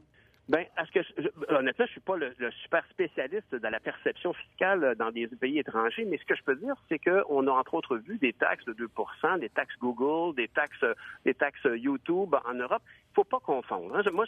[0.49, 5.09] Ben, est-ce que honnêtement, je suis pas le, super spécialiste de la perception fiscale dans
[5.09, 8.17] des pays étrangers, mais ce que je peux dire, c'est qu'on a entre autres vu
[8.17, 10.83] des taxes de 2% des taxes Google, des taxes,
[11.23, 12.81] des taxes YouTube en Europe.
[13.11, 13.95] Il faut pas confondre.
[13.95, 14.03] Hein.
[14.11, 14.25] Moi,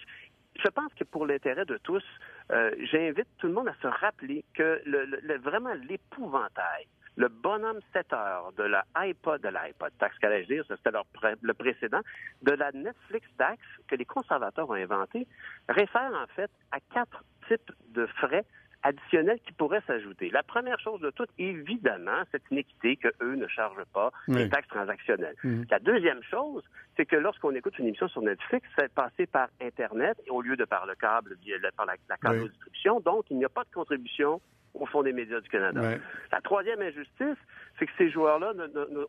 [0.56, 2.04] je pense que pour l'intérêt de tous,
[2.52, 8.14] euh, j'invite tout le monde à se rappeler que le, vraiment l'épouvantail, le bonhomme 7
[8.14, 10.98] heures de la iPod, de l'iPod tax, qu'allais-je dire, c'était
[11.42, 12.02] le précédent,
[12.42, 15.28] de la Netflix tax que les conservateurs ont inventé,
[15.70, 18.46] réfère en fait à quatre types de frais
[18.86, 20.30] additionnels qui pourraient s'ajouter.
[20.30, 25.36] La première chose de tout, évidemment, cette inéquité qu'eux ne chargent pas les taxes transactionnelles.
[25.44, 25.66] Mhm.
[25.72, 26.64] La deuxième chose,
[26.96, 30.66] c'est que lorsqu'on écoute une émission sur Netflix, c'est passé par Internet au lieu de
[30.66, 31.36] par le câble,
[31.76, 33.00] par la, la câble de distribution.
[33.00, 34.40] Donc, il n'y a pas de contribution
[34.76, 35.98] au Fonds des médias du Canada.
[36.32, 37.38] La troisième injustice,
[37.78, 38.54] c'est que ces joueurs-là,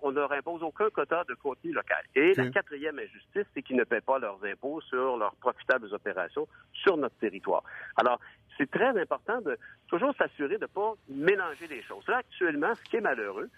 [0.02, 2.02] on ne leur impose aucun quota de contenu local.
[2.14, 6.48] Et la quatrième injustice, c'est qu'ils ne paient pas leurs impôts sur leurs profitables opérations
[6.72, 7.62] sur notre territoire.
[7.96, 8.20] Alors,
[8.58, 12.06] c'est très important de toujours s'assurer de ne pas mélanger les choses.
[12.08, 13.50] Là, actuellement, ce qui est malheureux,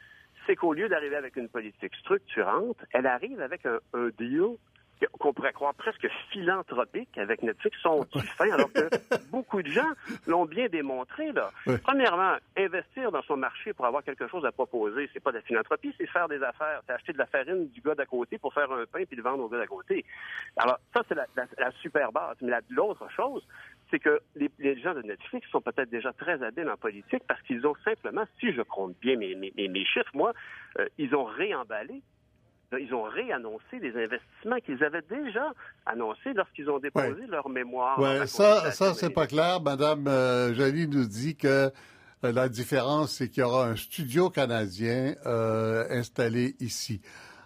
[0.47, 4.57] c'est qu'au lieu d'arriver avec une politique structurante, elle arrive avec un, un deal
[5.19, 8.07] qu'on pourrait croire presque philanthropique avec Netflix sont
[8.37, 8.89] fins, alors que
[9.31, 9.91] beaucoup de gens
[10.27, 11.33] l'ont bien démontré.
[11.33, 11.51] Là.
[11.83, 15.43] Premièrement, investir dans son marché pour avoir quelque chose à proposer, c'est pas de la
[15.43, 16.83] philanthropie, c'est faire des affaires.
[16.87, 19.23] C'est acheter de la farine du gars d'à côté pour faire un pain puis le
[19.23, 20.05] vendre au gars d'à côté.
[20.57, 22.37] Alors, ça, c'est la, super base.
[22.41, 23.47] Mais l'autre chose,
[23.91, 27.67] c'est que les, gens de Netflix sont peut-être déjà très habiles en politique parce qu'ils
[27.67, 30.33] ont simplement, si je compte bien mes, mes, chiffres, moi,
[30.79, 32.03] euh, ils ont réemballé
[32.77, 35.53] ils ont réannoncé des investissements qu'ils avaient déjà
[35.87, 37.99] annoncés lorsqu'ils ont déposé leur mémoire.
[37.99, 39.61] Oui, ça, ça c'est pas clair.
[39.63, 41.71] Madame euh, Jolie nous dit que
[42.25, 47.01] euh, la différence, c'est qu'il y aura un studio canadien euh, installé ici.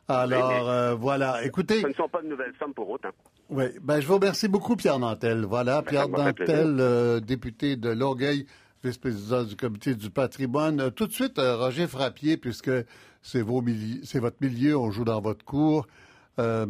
[0.08, 1.44] Alors, voilà.
[1.44, 1.80] Écoutez.
[1.80, 3.10] Ce ne sont pas de nouvelles sommes pour autant.
[3.48, 3.66] Oui.
[3.80, 5.44] Ben, je vous remercie beaucoup, Pierre Nantel.
[5.44, 8.46] Voilà, Pierre Nantel, député de Longueuil,
[8.82, 10.90] vice-président du comité du patrimoine.
[10.92, 12.70] Tout de suite, Roger Frappier, puisque
[13.22, 15.86] c'est votre milieu, on joue dans votre cours.
[16.38, 16.66] Euh,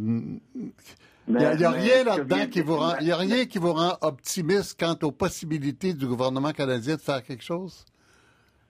[1.28, 4.78] Il n'y a, rien là-dedans qui vous rend, y a rien qui vous rend optimiste
[4.78, 7.84] quant aux possibilités du gouvernement canadien de faire quelque chose?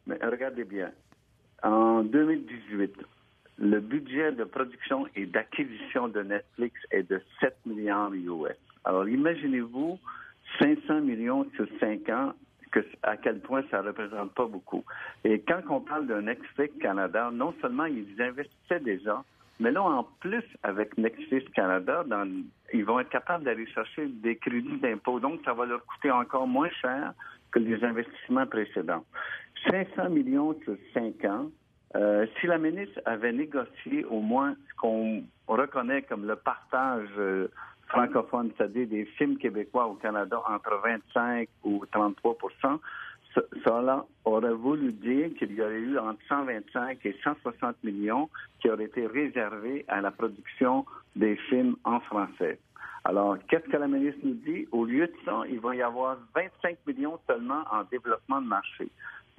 [0.07, 0.91] Mais regardez bien.
[1.63, 2.93] En 2018,
[3.59, 8.57] le budget de production et d'acquisition de Netflix est de 7 milliards US.
[8.85, 9.99] Alors, imaginez-vous
[10.61, 12.35] 500 millions sur 5 ans,
[12.73, 14.85] que, à quel point ça ne représente pas beaucoup.
[15.25, 19.23] Et quand on parle d'un Netflix Canada, non seulement ils investissaient déjà,
[19.61, 22.05] mais là, en plus, avec Netflix Canada,
[22.73, 25.21] ils vont être capables d'aller chercher des crédits d'impôt.
[25.21, 27.13] Donc, ça va leur coûter encore moins cher
[27.53, 29.05] que les investissements précédents.
[29.71, 31.47] 500 millions sur 5 ans.
[31.95, 37.11] Euh, si la ministre avait négocié au moins ce qu'on reconnaît comme le partage
[37.93, 42.79] euh, francophone, c'est-à-dire des films québécois au Canada entre 25 ou 33%
[43.65, 48.29] cela aurait voulu dire qu'il y aurait eu entre 125 et 160 millions
[48.61, 50.85] qui auraient été réservés à la production
[51.17, 52.59] des films en français.
[53.05, 54.69] Alors, qu'est-ce que la ministre nous dit?
[54.71, 58.89] Au lieu de ça, il va y avoir 25 millions seulement en développement de marché.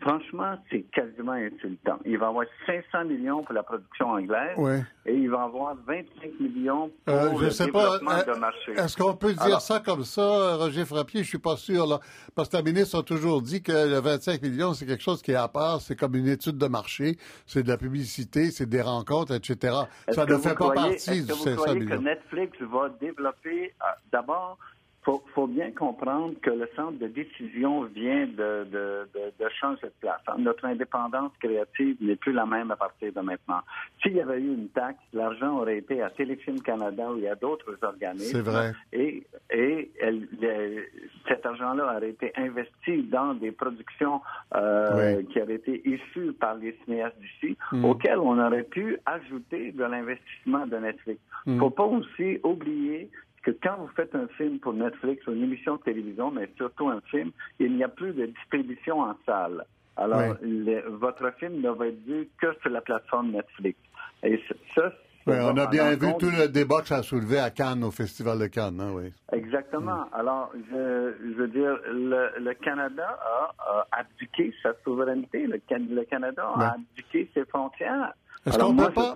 [0.04, 1.98] Franchement, c'est quasiment insultant.
[2.06, 4.58] Il va avoir 500 millions pour la production anglaise
[5.06, 8.72] et il va avoir 25 millions pour euh, le développement euh, de marché.
[8.74, 11.24] Est-ce qu'on peut dire ça comme ça, Roger Frappier?
[11.24, 12.00] Je suis pas sûr, là.
[12.36, 15.32] Parce que la ministre a toujours dit que le 25 millions, c'est quelque chose qui
[15.32, 15.80] est à part.
[15.80, 17.18] C'est comme une étude de marché.
[17.46, 19.74] C'est de la publicité, c'est des rencontres, etc.
[20.10, 21.98] Ça ne fait pas partie du 500 millions.
[21.98, 24.58] que Netflix va développer, euh, d'abord,
[25.04, 29.94] faut, faut bien comprendre que le centre de décision vient de, de, de, changer de
[30.00, 30.22] place.
[30.38, 33.62] Notre indépendance créative n'est plus la même à partir de maintenant.
[34.02, 37.78] S'il y avait eu une taxe, l'argent aurait été à Téléfilm Canada ou à d'autres
[37.82, 38.38] organismes.
[38.38, 38.74] C'est vrai.
[38.92, 40.28] Et, et elle,
[41.28, 44.22] cet argent-là aurait été investi dans des productions
[44.56, 47.86] euh, qui auraient été issues par les cinéastes d'ici, mm.
[47.86, 51.20] auxquelles on aurait pu ajouter de l'investissement de Netflix.
[51.46, 51.56] Il mm.
[51.56, 53.10] ne faut pas aussi oublier
[53.44, 56.90] que quand vous faites un film pour Netflix ou une émission de télévision, mais surtout
[56.90, 59.66] un film, il n'y a plus de distribution en salle.
[59.96, 60.36] Alors,
[60.90, 63.78] votre film ne va être vu que sur la plateforme Netflix.
[64.24, 64.42] Et
[64.74, 64.92] ça,
[65.28, 68.40] on a bien vu tout le débat que ça a soulevé à Cannes, au Festival
[68.40, 69.14] de Cannes, hein, oui.
[69.32, 70.06] Exactement.
[70.14, 73.20] Alors, je, veux dire, le, Canada
[73.60, 75.48] a, abdiqué sa souveraineté.
[75.48, 75.60] Le,
[76.06, 78.14] Canada a abdiqué ses frontières.
[78.46, 79.14] Est-ce qu'on peut pas...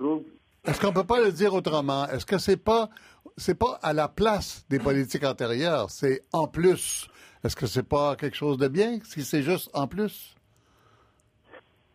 [0.68, 2.06] Est-ce qu'on peut pas le dire autrement?
[2.08, 2.90] Est-ce que c'est pas
[3.38, 7.08] c'est pas à la place des politiques antérieures, c'est en plus?
[7.42, 10.36] Est-ce que c'est pas quelque chose de bien si c'est juste en plus?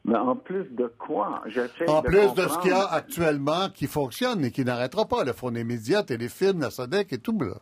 [0.05, 1.43] Mais en plus de quoi?
[1.87, 5.23] En plus de ce qu'il y a actuellement qui fonctionne et qui n'arrêtera pas.
[5.23, 7.55] Le Fonds des médias, Téléfilm, la SODEC et tout, là.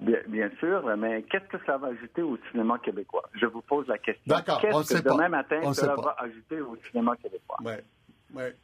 [0.00, 3.28] Bien, sûr, mais qu'est-ce que ça va ajouter au cinéma québécois?
[3.34, 4.22] Je vous pose la question.
[4.26, 7.58] D'accord, on Qu'est-ce que demain matin, ça va ajouter au cinéma québécois?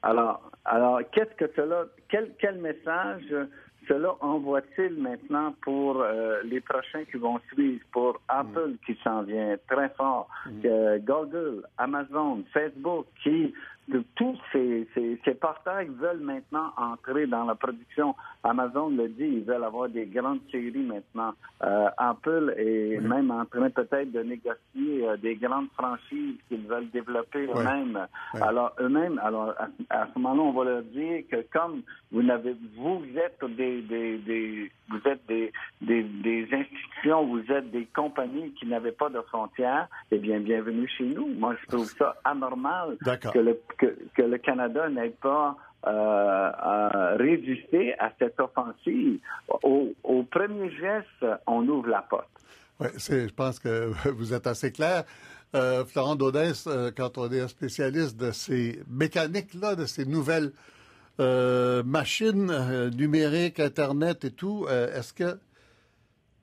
[0.02, 3.24] Alors, alors qu'est-ce que cela, quel, quel message
[3.88, 8.78] cela envoie-t-il maintenant pour euh, les prochains qui vont suivre, pour Apple mm.
[8.86, 10.50] qui s'en vient très fort, mm.
[10.64, 13.52] euh, Google, Amazon, Facebook, qui
[13.88, 15.18] de tous ces, ces,
[16.00, 18.14] veulent maintenant entrer dans la production.
[18.42, 21.34] Amazon le dit, ils veulent avoir des grandes séries maintenant.
[21.62, 26.90] Euh, Apple est même en train peut-être de négocier euh, des grandes franchises qu'ils veulent
[26.90, 28.06] développer eux-mêmes.
[28.40, 29.54] Alors eux-mêmes, alors
[29.90, 34.18] à, ce moment-là, on va leur dire que comme vous n'avez, vous êtes des, des,
[34.18, 39.20] des vous êtes des, des, des, institutions, vous êtes des compagnies qui n'avaient pas de
[39.22, 41.26] frontières, eh bien, bienvenue chez nous.
[41.28, 42.96] Moi, je trouve ça anormal
[43.32, 49.18] que le, que, que le Canada n'ait pas euh, résister à cette offensive.
[49.62, 52.28] Au, au, premier geste, on ouvre la porte.
[52.80, 55.04] Oui, je pense que vous êtes assez clair.
[55.54, 60.50] Euh, Florent Daudès, euh, quand on est un spécialiste de ces mécaniques-là, de ces nouvelles
[61.20, 65.38] euh, machines euh, numériques, Internet et tout, euh, est-ce que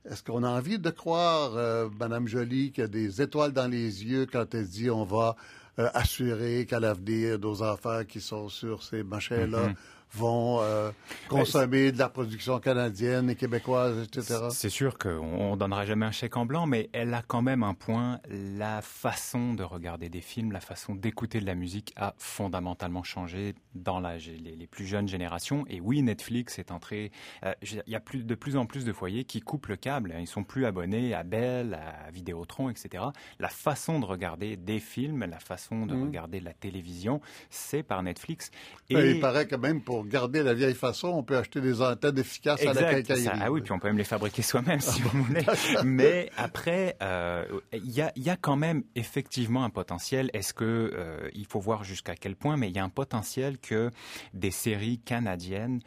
[0.10, 1.52] est-ce qu'on a envie de croire,
[2.00, 5.36] Madame Jolie, qu'il y a des étoiles dans les yeux quand elle dit on va
[5.78, 10.92] assurer qu'à l'avenir, nos enfants qui sont sur ces machins-là mm-hmm vont euh,
[11.30, 14.48] consommer de la production canadienne et québécoise, etc.
[14.52, 17.64] C'est sûr qu'on ne donnera jamais un chèque en blanc, mais elle a quand même
[17.64, 18.20] un point.
[18.30, 23.56] La façon de regarder des films, la façon d'écouter de la musique a fondamentalement changé
[23.74, 25.66] dans la, les, plus jeunes générations.
[25.70, 27.12] Et oui, Netflix est entré.
[27.46, 30.14] Euh, il y a plus, de plus en plus de foyers qui coupent le câble.
[30.20, 33.04] Ils sont plus abonnés à Bell, à Vidéotron, etc.
[33.40, 36.04] La façon de regarder des films, la façon de mmh.
[36.04, 38.52] regarder la télévision, c'est par Netflix.
[38.90, 39.12] Et...
[39.12, 42.62] il paraît quand même pour garder la vieille façon, on peut acheter des antennes efficaces
[42.66, 43.40] à la quincaillerie.
[43.42, 45.46] ah oui, puis on peut même les fabriquer soi-même si vous voulez.
[45.84, 50.30] Mais après, euh, il y, a, y, a, quand même effectivement un potentiel.
[50.34, 53.58] Est-ce que euh, il faut voir jusqu'à quel point, mais il y a un potentiel
[53.58, 53.92] que
[54.34, 55.82] des séries canadiennes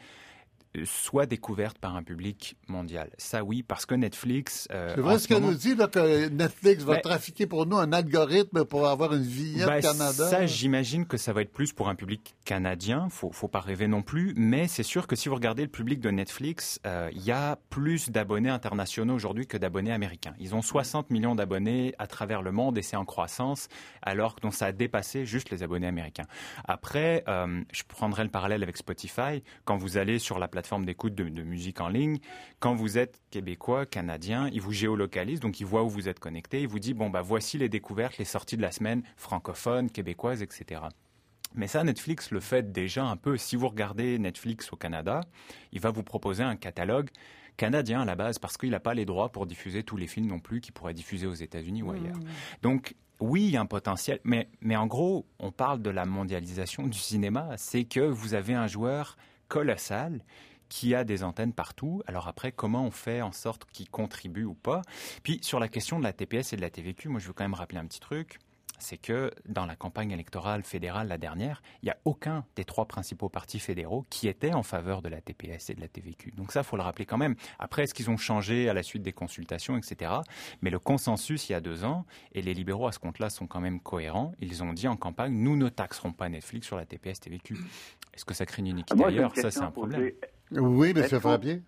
[0.83, 3.09] soit découverte par un public mondial.
[3.17, 4.67] Ça, oui, parce que Netflix.
[4.71, 7.93] Euh, c'est vrai ce qu'elle nous dit, là, que Netflix va trafiquer pour nous un
[7.93, 10.29] algorithme pour avoir une vignette ben, Canada.
[10.29, 13.07] Ça, j'imagine que ça va être plus pour un public canadien.
[13.09, 14.33] Faut, faut pas rêver non plus.
[14.35, 17.57] Mais c'est sûr que si vous regardez le public de Netflix, euh, il y a
[17.69, 20.33] plus d'abonnés internationaux aujourd'hui que d'abonnés américains.
[20.39, 23.67] Ils ont 60 millions d'abonnés à travers le monde et c'est en croissance,
[24.01, 26.25] alors que ça a dépassé juste les abonnés américains.
[26.65, 29.43] Après, euh, je prendrai le parallèle avec Spotify.
[29.63, 32.19] Quand vous allez sur la plateforme d'écoute de, musique en ligne,
[32.59, 36.61] quand vous êtes québécois, canadien, il vous géolocalise, donc il voit où vous êtes connecté,
[36.61, 40.41] il vous dit bon bah voici les découvertes, les sorties de la semaine francophones, québécoises,
[40.41, 40.81] etc.
[41.53, 43.37] Mais ça, Netflix le fait déjà un peu.
[43.37, 45.21] Si vous regardez Netflix au Canada,
[45.71, 47.09] il va vous proposer un catalogue
[47.55, 50.27] canadien à la base parce qu'il n'a pas les droits pour diffuser tous les films
[50.27, 52.17] non plus qu'il pourrait diffuser aux États-Unis ou ailleurs.
[52.17, 52.25] Mmh.
[52.61, 56.05] Donc oui, il y a un potentiel, mais, mais en gros, on parle de la
[56.05, 57.51] mondialisation du cinéma.
[57.57, 59.15] C'est que vous avez un joueur
[59.47, 60.21] colossal
[60.69, 62.01] qui a des antennes partout.
[62.07, 64.81] Alors après, comment on fait en sorte qu'il contribue ou pas?
[65.23, 67.43] Puis sur la question de la TPS et de la TVQ, moi je veux quand
[67.43, 68.39] même rappeler un petit truc
[68.79, 72.85] c'est que dans la campagne électorale fédérale, la dernière, il n'y a aucun des trois
[72.85, 76.31] principaux partis fédéraux qui était en faveur de la TPS et de la TVQ.
[76.31, 77.35] Donc ça, il faut le rappeler quand même.
[77.59, 80.11] Après, est-ce qu'ils ont changé à la suite des consultations, etc.
[80.61, 83.47] Mais le consensus, il y a deux ans, et les libéraux à ce compte-là sont
[83.47, 86.85] quand même cohérents, ils ont dit en campagne, nous ne taxerons pas Netflix sur la
[86.85, 87.57] TPS, TVQ.
[88.13, 90.11] Est-ce que ça crée une iniquité ah, d'ailleurs Ça, c'est un problème.
[90.51, 91.19] Oui, M.
[91.19, 91.61] Frappier.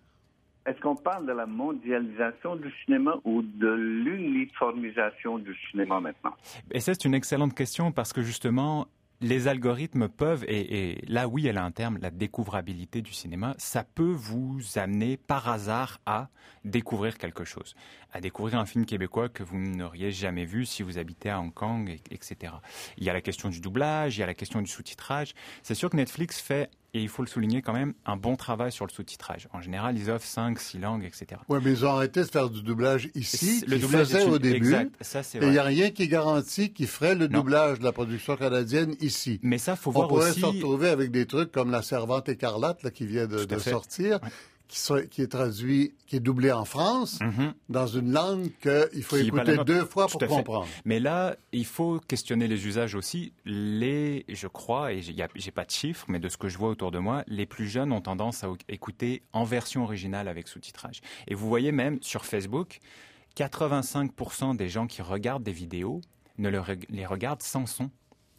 [0.66, 6.34] Est-ce qu'on parle de la mondialisation du cinéma ou de l'uniformisation du cinéma maintenant?
[6.70, 8.86] Et ça, c'est une excellente question parce que justement,
[9.20, 13.82] les algorithmes peuvent, et, là oui, elle a un terme, la découvrabilité du cinéma, ça
[13.82, 16.28] peut vous amener par hasard à
[16.64, 17.74] découvrir quelque chose,
[18.12, 21.52] à découvrir un film québécois que vous n'auriez jamais vu si vous habitez à Hong
[21.52, 22.52] Kong, etc.
[22.96, 25.34] Il y a la question du doublage, il y a la question du sous-titrage.
[25.62, 28.72] C'est sûr que Netflix fait et il faut le souligner quand même, un bon travail
[28.72, 29.48] sur le sous-titrage.
[29.52, 31.40] En général, ils offrent 5, 6 langues, etc.
[31.48, 34.56] Oui, mais ils ont arrêté de faire du doublage ici, le doublage faisaient au début.
[34.56, 37.92] Exact, ça c'est il n'y a rien qui garantit qu'ils feraient le doublage de la
[37.92, 39.38] production canadienne ici.
[39.42, 40.38] Mais ça, faut voir aussi...
[40.38, 43.58] On pourrait se retrouver avec des trucs comme La Servante écarlate, là, qui vient de,
[43.58, 44.20] sortir
[44.68, 47.54] qui, est traduit, qui est doublé en France, mhm.
[47.68, 50.66] dans une langue qu'il faut écouter deux fois pour comprendre.
[50.84, 53.32] Mais là, il faut questionner les usages aussi.
[53.44, 56.90] Les, je crois, et j'ai pas de chiffres, mais de ce que je vois autour
[56.90, 61.00] de moi, les plus jeunes ont tendance à écouter en version originale avec sous-titrage.
[61.26, 62.80] Et vous voyez même sur Facebook,
[63.36, 66.00] 85% des gens qui regardent des vidéos
[66.36, 66.50] ne
[66.90, 67.90] les regardent sans son.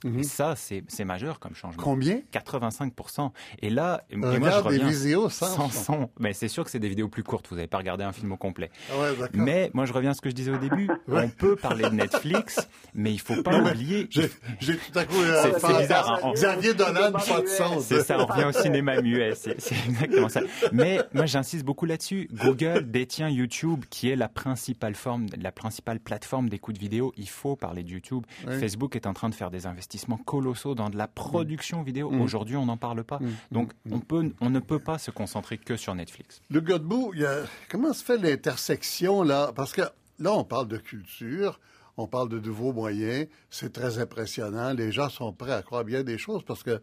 [0.04, 0.24] Mhm.
[0.24, 1.82] ça, c'est majeur comme changement.
[1.84, 2.22] Combien?
[2.32, 3.32] 85%
[3.62, 6.10] Et là, moi, je reviens des vidéos sans, son.
[6.20, 7.47] Mais c'est sûr que c'est des vidéos plus courtes.
[7.50, 8.70] Vous n'avez pas regardé un film au complet.
[8.91, 10.89] Ah mais moi, je reviens à ce que je disais au début.
[11.08, 14.08] On peut parler de Netflix, mais il faut pas oublier.
[14.10, 14.30] J'ai
[14.78, 15.20] tout à coup.
[15.20, 16.20] Euh, c'est bizarre.
[16.24, 17.86] Hein, Xavier Dolan, pas de sens.
[17.86, 18.18] C'est ça.
[18.20, 19.34] On revient au cinéma muet.
[19.36, 20.41] C'est exactement ça.
[20.72, 22.30] Mais moi, j'insiste beaucoup là-dessus.
[22.34, 27.14] Google détient YouTube, qui est la principale forme, la principale plateforme d'écoute vidéo.
[27.18, 28.24] Il faut parler de YouTube.
[28.60, 29.88] Facebook est en train de faire des investissements
[30.25, 32.11] colossaux dans de la production vidéo.
[32.11, 32.21] Mm.
[32.21, 33.19] Aujourd'hui, on n'en parle pas.
[33.19, 33.29] Mm.
[33.51, 33.93] Donc, mm.
[33.93, 36.41] on, peut, on ne peut pas se concentrer que sur Netflix.
[36.49, 37.43] Le Godbout, il y a...
[37.69, 39.51] comment se fait l'intersection là?
[39.55, 39.81] Parce que
[40.19, 41.59] là, on parle de culture.
[42.01, 44.71] On parle de nouveaux moyens, c'est très impressionnant.
[44.71, 46.81] Les gens sont prêts à croire bien des choses parce que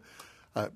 [0.57, 0.69] euh,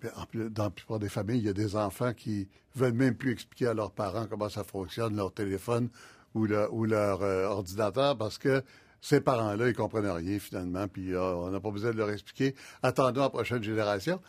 [0.50, 3.68] dans la plupart des familles, il y a des enfants qui veulent même plus expliquer
[3.68, 5.90] à leurs parents comment ça fonctionne, leur téléphone
[6.34, 8.64] ou, ou leur euh, ordinateur, parce que
[9.02, 12.56] ces parents-là, ils comprennent rien finalement, puis euh, on n'a pas besoin de leur expliquer.
[12.84, 14.22] Attendons la prochaine génération.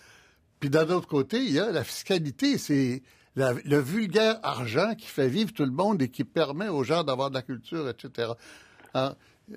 [0.61, 3.03] Puis d'un autre côté, il y a la fiscalité, c'est
[3.35, 7.31] le vulgaire argent qui fait vivre tout le monde et qui permet aux gens d'avoir
[7.31, 8.33] de la culture, etc.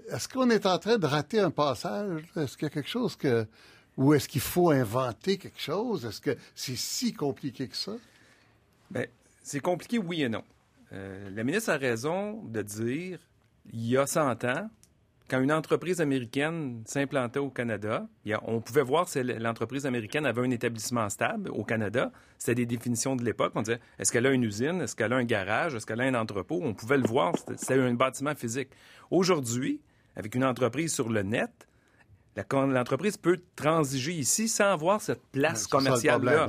[0.10, 2.24] Est-ce qu'on est en train de rater un passage?
[2.36, 3.48] Est-ce qu'il y a quelque chose que...
[3.98, 6.06] Ou est-ce qu'il faut inventer quelque chose?
[6.06, 7.94] Est-ce que c'est si compliqué que ça?
[8.92, 9.06] Bien,
[9.42, 10.44] c'est compliqué, oui et non.
[10.92, 13.20] Euh, la ministre a raison de dire,
[13.72, 14.70] il y a 100 ans,
[15.28, 18.08] quand une entreprise américaine s'implantait au Canada,
[18.44, 22.12] on pouvait voir si l'entreprise américaine avait un établissement stable au Canada.
[22.38, 23.54] C'était des définitions de l'époque.
[23.56, 24.82] On disait, est-ce qu'elle a une usine?
[24.82, 25.74] Est-ce qu'elle a un garage?
[25.74, 26.60] Est-ce qu'elle a un entrepôt?
[26.64, 27.34] On pouvait le voir.
[27.58, 28.70] C'était un bâtiment physique.
[29.10, 29.82] Aujourd'hui,
[30.16, 31.50] avec une entreprise sur le net,
[32.52, 36.48] l'entreprise peut transiger ici sans avoir cette place commerciale-là.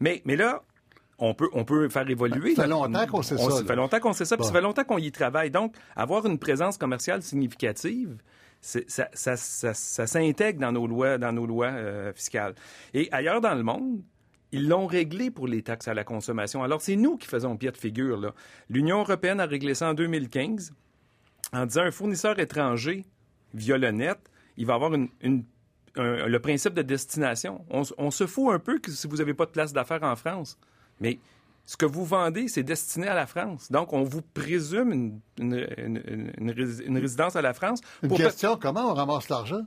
[0.00, 0.62] Mais, mais là,
[1.18, 2.54] on peut, on peut faire évoluer.
[2.54, 3.50] Ça fait longtemps qu'on sait ça.
[3.50, 5.50] Ça fait longtemps qu'on sait ça, puis ça fait longtemps qu'on y travaille.
[5.50, 8.16] Donc, avoir une présence commerciale significative,
[8.60, 8.80] ça,
[9.12, 12.54] ça, ça, s'intègre dans nos lois, dans nos lois euh, fiscales.
[12.94, 14.02] Et ailleurs dans le monde,
[14.52, 16.62] ils l'ont réglé pour les taxes à la consommation.
[16.62, 18.34] Alors, c'est nous qui faisons pied de figure.
[18.68, 20.72] L'Union européenne a réglé ça en 2015
[21.52, 23.06] en disant un fournisseur étranger
[23.54, 24.18] via le net,
[24.56, 25.44] il va avoir une,
[25.94, 27.64] le principe de destination.
[27.70, 30.16] On, on, se fout un peu que si vous n'avez pas de place d'affaires en
[30.16, 30.58] France.
[31.00, 31.18] Mais
[31.66, 33.70] ce que vous vendez, c'est destiné à la France.
[33.70, 37.80] Donc, on vous présume une, résidence à la France.
[38.02, 39.62] Une question, comment on ramasse l'argent?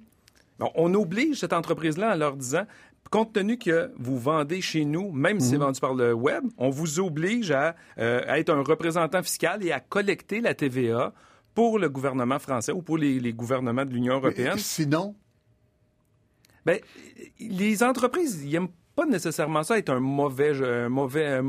[0.76, 2.66] on oblige cette entreprise-là en leur disant,
[3.10, 5.64] compte tenu que vous vendez chez nous, même si c'est mhm.
[5.64, 9.80] vendu par le web, on vous oblige à, euh, être un représentant fiscal et à
[9.80, 11.14] collecter la TVA
[11.54, 14.58] pour le gouvernement français ou pour les, gouvernements de l'Union européenne.
[14.58, 15.16] sinon?
[16.66, 16.80] Ben,
[17.40, 18.70] les entreprises, ils n'aiment
[19.02, 21.42] pas nécessairement ça être un mauvais, un mauvais, un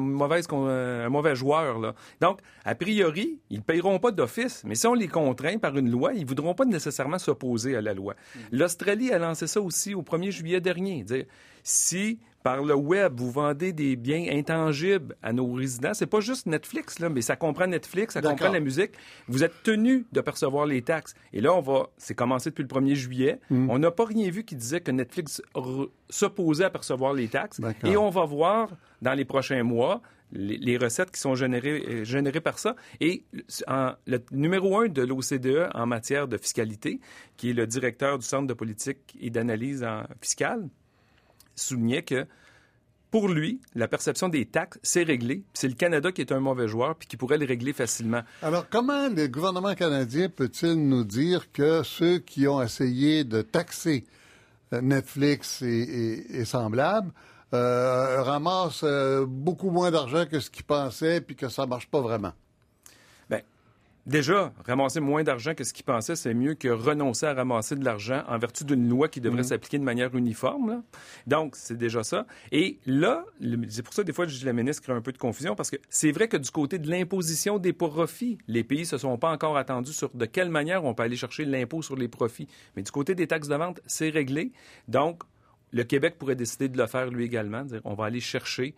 [1.08, 1.78] mauvais joueur.
[1.78, 1.94] Là.
[2.20, 5.90] Donc, a priori, ils ne paieront pas d'office, mais si on les contraint par une
[5.90, 8.14] loi, ils ne voudront pas nécessairement s'opposer à la loi.
[8.14, 8.38] Mm.
[8.52, 11.04] L'Australie a lancé ça aussi au 1er juillet dernier.
[11.04, 11.26] Dire,
[11.62, 15.94] si par le web, vous vendez des biens intangibles à nos résidents.
[15.94, 18.92] C'est pas juste Netflix, là, mais ça comprend Netflix, ça comprend la musique.
[19.28, 21.14] Vous êtes tenu de percevoir les taxes.
[21.32, 23.40] Et là, on va, c'est commencé depuis le 1er juillet.
[23.50, 23.70] Hmm.
[23.70, 25.42] On n'a pas rien vu qui disait que Netflix
[26.08, 27.60] s'opposait à percevoir les taxes.
[27.84, 28.70] Et on va voir
[29.00, 32.74] dans les prochains mois les, recettes qui sont générées, euh, générées par ça.
[33.00, 33.24] Et
[34.06, 37.00] le numéro un de l'OCDE en matière de fiscalité,
[37.36, 39.86] qui est le directeur du Centre de politique et d'analyse
[40.20, 40.68] fiscale,
[41.62, 42.26] soulignait que
[43.12, 45.44] pour lui, la perception des taxes, c'est réglé.
[45.52, 48.22] C'est le Canada qui est un mauvais joueur puis qui pourrait les régler facilement.
[48.40, 54.06] Alors, comment le gouvernement canadien peut-il nous dire que ceux qui ont essayé de taxer
[54.72, 57.12] euh, Netflix et, semblables
[57.52, 62.00] euh, ramassent euh, beaucoup moins d'argent que ce qu'ils pensaient puis que ça marche pas
[62.00, 62.32] vraiment?
[64.04, 67.84] Déjà, ramasser moins d'argent que ce qu'il pensait, c'est mieux que renoncer à ramasser de
[67.84, 69.48] l'argent en vertu d'une loi qui devrait mhm.
[69.48, 70.82] s'appliquer de manière uniforme.
[71.28, 72.26] Donc, c'est déjà ça.
[72.50, 73.24] Et là,
[73.68, 75.70] c'est pour ça, des fois, je dis la ministre crée un peu de confusion parce
[75.70, 79.30] que c'est vrai que du côté de l'imposition des profits, les pays se sont pas
[79.30, 82.48] encore attendus sur de quelle manière on peut aller chercher l'impôt sur les profits.
[82.74, 84.50] Mais du côté des taxes de vente, c'est réglé.
[84.88, 85.22] Donc,
[85.70, 88.74] le Québec pourrait décider de le faire lui également, dire on va aller chercher.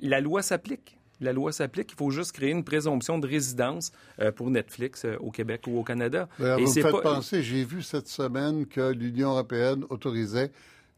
[0.00, 1.90] La loi s'applique la loi s'applique.
[1.92, 5.78] Il faut juste créer une présomption de résidence euh, pour Netflix euh, au Québec ou
[5.78, 6.28] au Canada.
[6.38, 10.50] vous me faites penser, j'ai vu cette semaine que l'Union européenne autorisait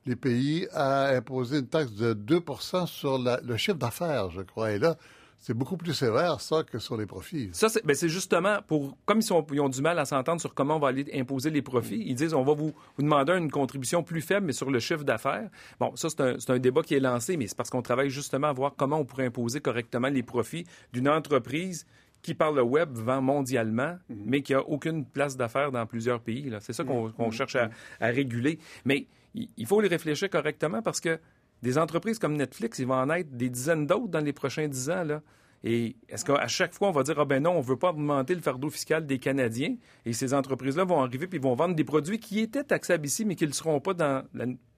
[0.06, 2.42] les pays à imposer une taxe de 2
[2.86, 4.72] sur le chiffre d'affaires, je crois.
[4.72, 4.96] Et là,
[5.40, 7.48] c'est beaucoup plus sévère, ça, que sur les profits.
[7.52, 8.96] Ça, ben, c'est justement pour.
[9.06, 11.48] Comme ils, sont, ils, ont du mal à s'entendre sur comment on va aller imposer
[11.48, 14.70] les profits, ils disent on va vous, vous demander une contribution plus faible, mais sur
[14.70, 15.48] le chiffre d'affaires.
[15.80, 18.48] Bon, ça, c'est un, un, débat qui est lancé, mais c'est parce qu'on travaille justement
[18.48, 21.86] à voir comment on pourrait imposer correctement les profits d'une entreprise
[22.20, 24.22] qui, par le web, vend mondialement, mhm.
[24.26, 26.52] mais qui n'a aucune place d'affaires dans plusieurs pays.
[26.60, 27.32] C'est ça qu'on mhm.
[27.32, 28.58] cherche à, à, réguler.
[28.84, 31.18] Mais il faut les réfléchir correctement parce que
[31.62, 34.90] des entreprises comme Netflix, il va en être des dizaines d'autres dans les prochains dix
[34.90, 35.04] ans.
[35.04, 35.22] Là.
[35.62, 37.90] Et est-ce qu'à chaque fois, on va dire, ah ben non, on ne veut pas
[37.90, 41.84] augmenter le fardeau fiscal des Canadiens, et ces entreprises-là vont arriver puis vont vendre des
[41.84, 44.24] produits qui étaient taxables ici, mais qui ne le seront pas dans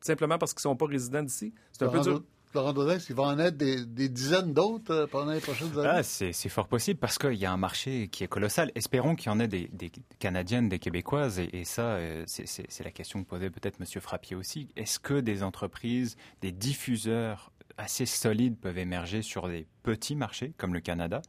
[0.01, 1.55] simplement parce qu'ils ne sont pas résidents d'ici?
[1.71, 2.23] C'est un peu dur.
[2.55, 5.89] Laurent Dodès, il va en être des, dizaines d'autres euh, pendant les prochaines années?
[5.91, 8.71] Ah, c'est, fort possible parce qu'il y a un marché qui est colossal.
[8.75, 9.71] Espérons qu'il y en ait des,
[10.19, 11.39] Canadiennes, des Québécoises.
[11.39, 13.87] Et, ça, euh, c'est, la question que posait peut-être M.
[14.01, 14.69] Frappier aussi.
[14.77, 20.75] Est-ce que des entreprises, des diffuseurs assez solides peuvent émerger sur des petits marchés comme
[20.75, 21.23] le Canada?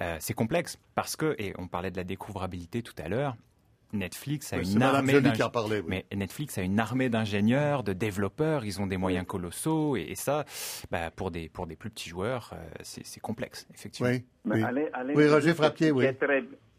[0.00, 3.36] Euh, C'est complexe parce que, et on parlait de la découvrabilité tout à l'heure,
[3.92, 5.20] Netflix a une armée
[5.86, 10.44] mais Netflix a une armée d'ingénieurs, de développeurs, ils ont des moyens colossaux et, ça,
[10.90, 14.10] bah, pour des pour des plus petits joueurs, euh, c'est complexe effectivement.
[14.44, 14.62] Oui,
[15.14, 15.28] oui.
[15.28, 16.06] Roger Frappier, oui.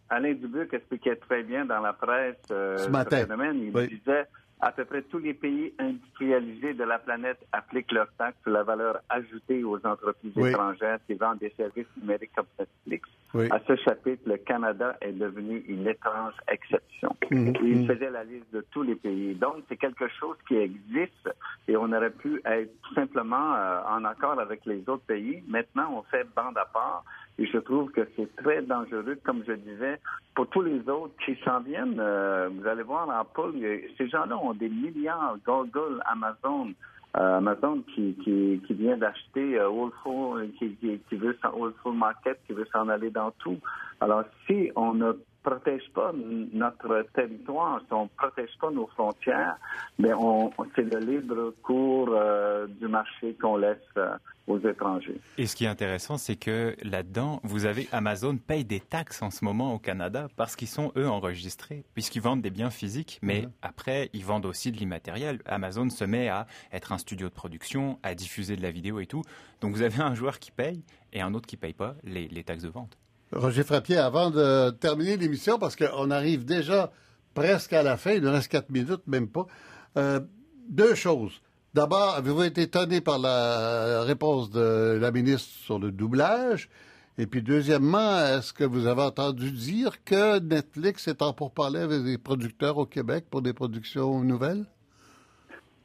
[0.10, 3.22] Alain Dubuc expliquait très bien dans la presse euh, ce matin.
[3.22, 3.58] Phénomène?
[3.62, 4.26] Il disait
[4.62, 8.64] à peu près tous les pays industrialisés de la planète appliquent leur taxe sur la
[8.64, 13.10] valeur ajoutée aux entreprises étrangères qui vendent des services numériques comme Netflix.
[13.52, 17.16] À ce chapitre, le Canada est devenu une étrange exception.
[17.30, 17.54] Mhm.
[17.62, 17.88] Il mhm.
[17.88, 19.36] faisait la liste de tous les pays.
[19.36, 21.30] Donc, c'est quelque chose qui existe
[21.68, 25.44] et on aurait pu être tout simplement euh, en accord avec les autres pays.
[25.48, 27.04] Maintenant, on fait bande à part.
[27.40, 29.98] Et je trouve que c'est très dangereux, comme je disais,
[30.36, 31.98] pour tous les autres qui s'en viennent.
[31.98, 33.54] Euh, vous allez voir en poule,
[33.98, 36.74] ces gens-là ont des milliards, Google, Amazon,
[37.18, 41.38] euh, Amazon qui, qui, vient d'acheter euh, Whole qui, qui, qui, veut
[41.86, 43.58] Market, qui veut s'en aller dans tout.
[44.02, 45.14] Alors, si on ne
[45.44, 46.12] protège pas
[46.54, 49.58] notre territoire, si on ne protège pas nos frontières,
[49.98, 54.16] mais on, c'est le libre cours euh, du marché qu'on laisse euh,
[54.48, 55.20] aux étrangers.
[55.38, 59.32] Et ce qui est intéressant, c'est que là-dedans, vous avez Amazon paye des taxes en
[59.32, 63.44] ce moment au Canada parce qu'ils sont eux enregistrés, puisqu'ils vendent des biens physiques, mais
[63.44, 63.52] mhm.
[63.62, 65.40] après ils vendent aussi de l'immatériel.
[65.46, 69.06] Amazon se met à être un studio de production, à diffuser de la vidéo et
[69.06, 69.22] tout.
[69.62, 70.84] Donc vous avez un joueur qui paye
[71.14, 72.98] et un autre qui paye pas les taxes de vente.
[73.32, 76.92] Roger Frappier, avant de terminer l'émission, parce qu'on arrive déjà
[77.36, 79.46] presque à la fin, il nous reste quatre minutes, même pas.
[79.98, 80.20] Euh,
[80.68, 81.42] deux choses.
[81.74, 86.70] D'abord, avez-vous été étonné par la réponse de la ministre sur le doublage?
[87.20, 92.04] Et puis, deuxièmement, est-ce que vous avez entendu dire que Netflix est en pourparlers avec
[92.04, 94.66] des producteurs au Québec pour des productions nouvelles?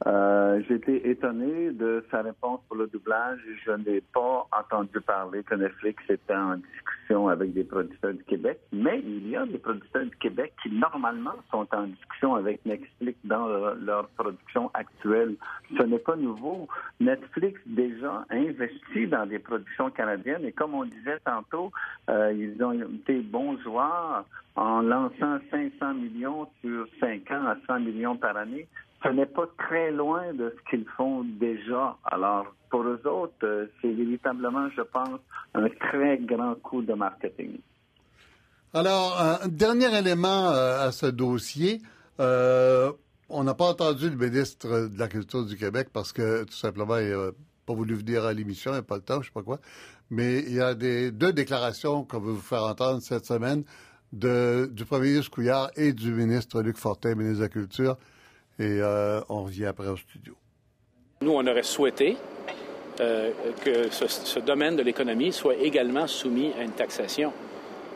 [0.05, 3.39] Euh, j'ai été étonné de sa réponse pour le doublage.
[3.65, 8.59] Je n'ai pas entendu parler que Netflix était en discussion avec des producteurs du Québec,
[8.73, 13.17] mais il y a des producteurs du Québec qui normalement sont en discussion avec Netflix
[13.23, 15.35] dans leur, production actuelle.
[15.77, 16.67] Ce n'est pas nouveau.
[16.99, 21.71] Netflix déjà investi dans des productions canadiennes et comme on disait tantôt,
[22.09, 24.25] euh, ils ont été bons joueurs
[24.55, 28.67] en lançant 500 millions sur 5 ans à 100 millions par année
[29.05, 31.95] ce n'est pas très loin de ce qu'ils font déjà.
[32.05, 35.19] Alors, pour eux autres, euh, c'est véritablement, je pense,
[35.53, 37.59] un très grand coup de marketing.
[38.73, 41.81] Alors, un dernier élément euh, à ce dossier.
[42.19, 42.91] Euh,
[43.29, 46.97] on n'a pas entendu le ministre de la Culture du Québec parce que, tout simplement,
[46.97, 47.31] il n'a
[47.65, 49.59] pas voulu venir à l'émission, il n'a pas le temps, je ne sais pas quoi.
[50.09, 53.63] Mais il y a des, deux déclarations qu'on veut vous faire entendre cette semaine
[54.13, 57.97] de, du premier ministre Couillard et du ministre Luc Fortin, ministre de la Culture,
[58.59, 60.35] et euh, on revient après au studio.
[61.21, 62.17] Nous, on aurait souhaité
[62.99, 63.31] euh,
[63.63, 67.33] que ce, domaine de l'économie soit également soumis à une taxation.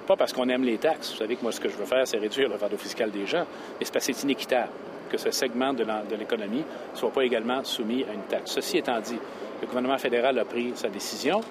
[0.07, 1.12] Pas parce qu'on aime les taxes.
[1.12, 3.28] Vous savez que moi, ce que je veux faire, c'est réduire le fardeau fiscal des
[3.28, 3.45] gens,
[3.80, 4.72] mais c'est parce que c'est inéquitable
[5.10, 5.84] que ce segment de
[6.18, 8.51] l'économie ne soit pas également soumis à une taxe.
[8.51, 9.18] Ceci étant dit,
[9.62, 11.41] le gouvernement fédéral a pris sa décision.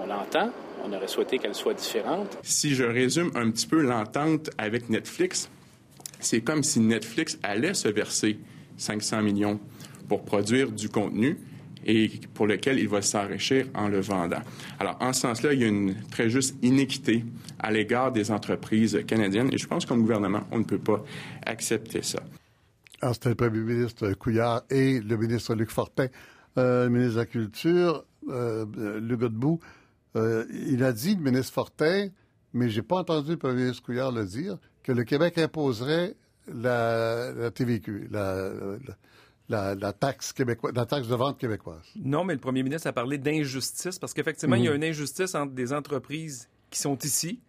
[0.00, 0.50] on l'entend.
[0.84, 2.38] On aurait souhaité qu'elle soit différente.
[2.42, 5.50] Si je résume un petit peu l'entente avec Netflix,
[6.20, 8.38] c'est comme si Netflix allait se verser
[8.76, 9.60] 500 millions
[10.08, 11.38] pour produire du contenu
[11.86, 14.42] et pour lequel il va s'enrichir en le vendant.
[14.78, 17.24] Alors, en ce sens-là, il y a une très juste inéquité
[17.58, 21.02] à l'égard des entreprises canadiennes et je pense qu'un gouvernement, on ne peut pas
[21.46, 22.20] accepter ça.
[23.00, 26.08] Alors, c'était le premier ministre Couillard et le ministre Luc Fortin,
[26.58, 28.66] euh, le ministre de la Culture, euh,
[29.16, 29.60] Godbout.
[30.16, 32.08] Euh, il a dit, le ministre Fortin,
[32.52, 34.58] mais j'ai pas entendu le premier ministre Couillard le dire,
[34.88, 36.14] que le Québec imposerait
[36.50, 41.84] la, TVQ, la, taxe québécoise, la taxe de vente québécoise.
[41.94, 44.76] Non, mais le premier ministre a parlé d'injustice parce qu'effectivement, il y a mhm.
[44.78, 47.42] une injustice entre des entreprises qui sont ici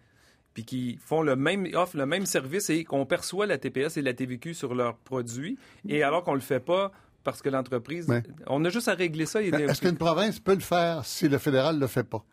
[0.54, 4.02] puis qui font le même offrent le même service et qu'on perçoit la TPS et
[4.02, 6.92] la TVQ sur leurs produits et alors qu'on le fait pas
[7.24, 8.08] parce que l'entreprise
[8.48, 9.42] on a juste à régler ça.
[9.42, 12.26] Est-ce qu'une province peut le faire si le fédéral ne le fait pas?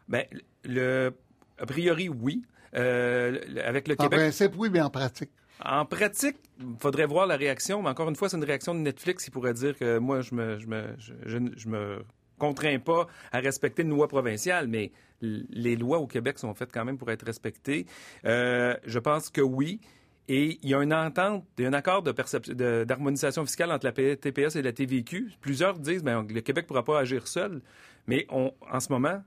[0.65, 1.13] Le
[1.59, 2.43] a priori oui.
[2.75, 5.31] Euh, avec le en principe, oui, mais en pratique.
[5.65, 8.81] En pratique, il faudrait voir la réaction, mais encore une fois, c'est une réaction de
[8.81, 12.05] Netflix qui pourrait dire que moi, je me, je me, je, me
[12.39, 14.93] contrains pas à respecter une loi provinciale, mais
[15.23, 17.87] les lois au Québec sont faites quand même pour être respectées.
[18.27, 19.81] Euh, je pense que oui.
[20.29, 23.93] Et il y a une entente, il y a un accord d'harmonisation fiscale entre la
[23.93, 25.31] TPS et la TVQ.
[25.41, 27.63] Plusieurs disent que ben, le Québec ne pourra pas agir seul,
[28.09, 29.23] mais on, en ce moment,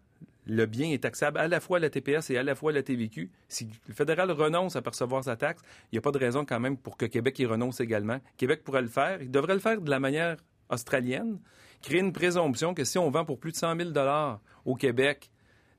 [0.50, 2.82] le bien est taxable à la fois à la TPS et à la fois la
[2.82, 3.32] TVQ.
[3.48, 6.60] Si le fédéral renonce à percevoir sa taxe, il n'y a pas de raison quand
[6.60, 8.20] même pour que Québec y renonce également.
[8.36, 9.22] Québec pourrait le faire.
[9.22, 10.38] Il devrait le faire de la manière
[10.70, 11.40] australienne,
[11.82, 13.92] créer une présomption que si on vend pour plus de 100 000
[14.66, 15.30] au Québec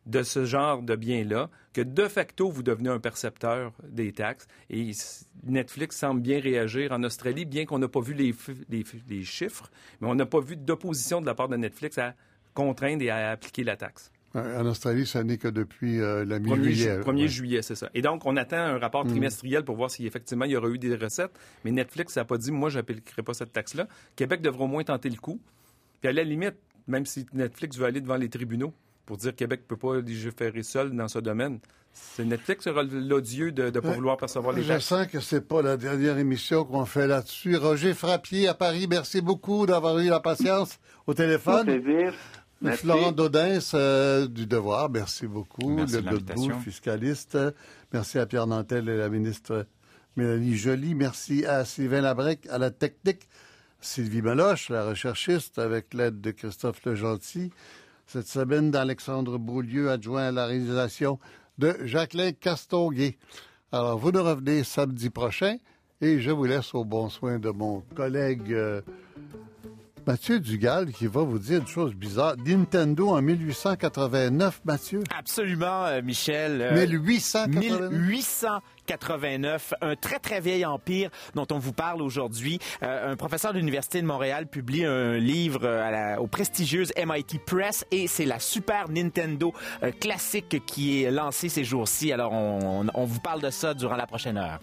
[0.07, 4.47] de ce genre de biens-là, que de facto, vous devenez un percepteur des taxes.
[4.71, 4.93] Et
[5.45, 10.15] Netflix semble bien réagir en Australie, bien qu'on n'a pas vu les chiffres, mais on
[10.15, 12.15] n'a pas vu d'opposition de la part de Netflix à
[12.55, 14.11] contraindre et à appliquer la taxe.
[14.35, 17.01] En Australie, ça n'est que depuis euh, la mi-juillet.
[17.01, 17.91] 1er, juillet, c'est ça.
[17.95, 19.09] Et donc, on attend un rapport mm.
[19.09, 21.33] trimestriel pour voir si effectivement il y aurait eu des recettes.
[21.65, 23.89] Mais Netflix n'a pas dit, moi, je n'appliquerai pas cette taxe-là.
[24.15, 25.41] Québec devrait au moins tenter le coup.
[26.01, 26.55] Puis à la limite,
[26.87, 28.73] même si Netflix veut aller devant les tribunaux
[29.05, 31.59] pour dire que Québec ne peut pas légiférer seul dans ce domaine,
[31.93, 34.85] c'est Netflix qui aura l'odieux de ne pas vouloir percevoir les taxes.
[34.85, 37.57] Je sens que c'est pas la dernière émission qu'on fait là-dessus.
[37.57, 40.79] Roger Frappier à Paris, merci beaucoup d'avoir eu la patience
[41.09, 41.67] au téléphone.
[42.63, 42.83] Merci.
[42.83, 45.71] Florent Dodens euh, du Devoir, merci beaucoup.
[45.71, 47.39] Merci le fiscaliste.
[47.93, 49.67] Merci à Pierre Nantel et la ministre
[50.17, 50.95] Mélanie Joly.
[50.95, 53.29] Merci à Sylvain Labrec à la technique.
[53.81, 57.51] Sylvie Meloche, la recherchiste, avec l'aide de Christophe Legentil.
[58.07, 61.19] Cette semaine, d'Alexandre Beaulieu, adjoint à la réalisation
[61.57, 63.17] de Jacqueline Castonguay.
[63.73, 65.57] Alors, vous nous revenez samedi prochain
[66.01, 68.53] et je vous laisse au bon soin de mon collègue.
[68.53, 68.83] Euh,
[70.11, 72.35] Mathieu Dugal qui va vous dire une chose bizarre.
[72.45, 75.05] Nintendo en 1889, Mathieu?
[75.17, 76.69] Absolument, euh, Michel.
[76.75, 77.93] 1889?
[77.93, 82.59] 1889, un très très vieil empire dont on vous parle aujourd'hui.
[82.83, 87.85] Euh, un professeur de l'Université de Montréal publie un livre euh, au prestigieuse MIT Press
[87.93, 89.55] et c'est la Super Nintendo
[90.01, 92.13] classique qui est lancée ces jours-ci.
[92.13, 94.59] Alors on vous parle de ça durant la prochaine heure.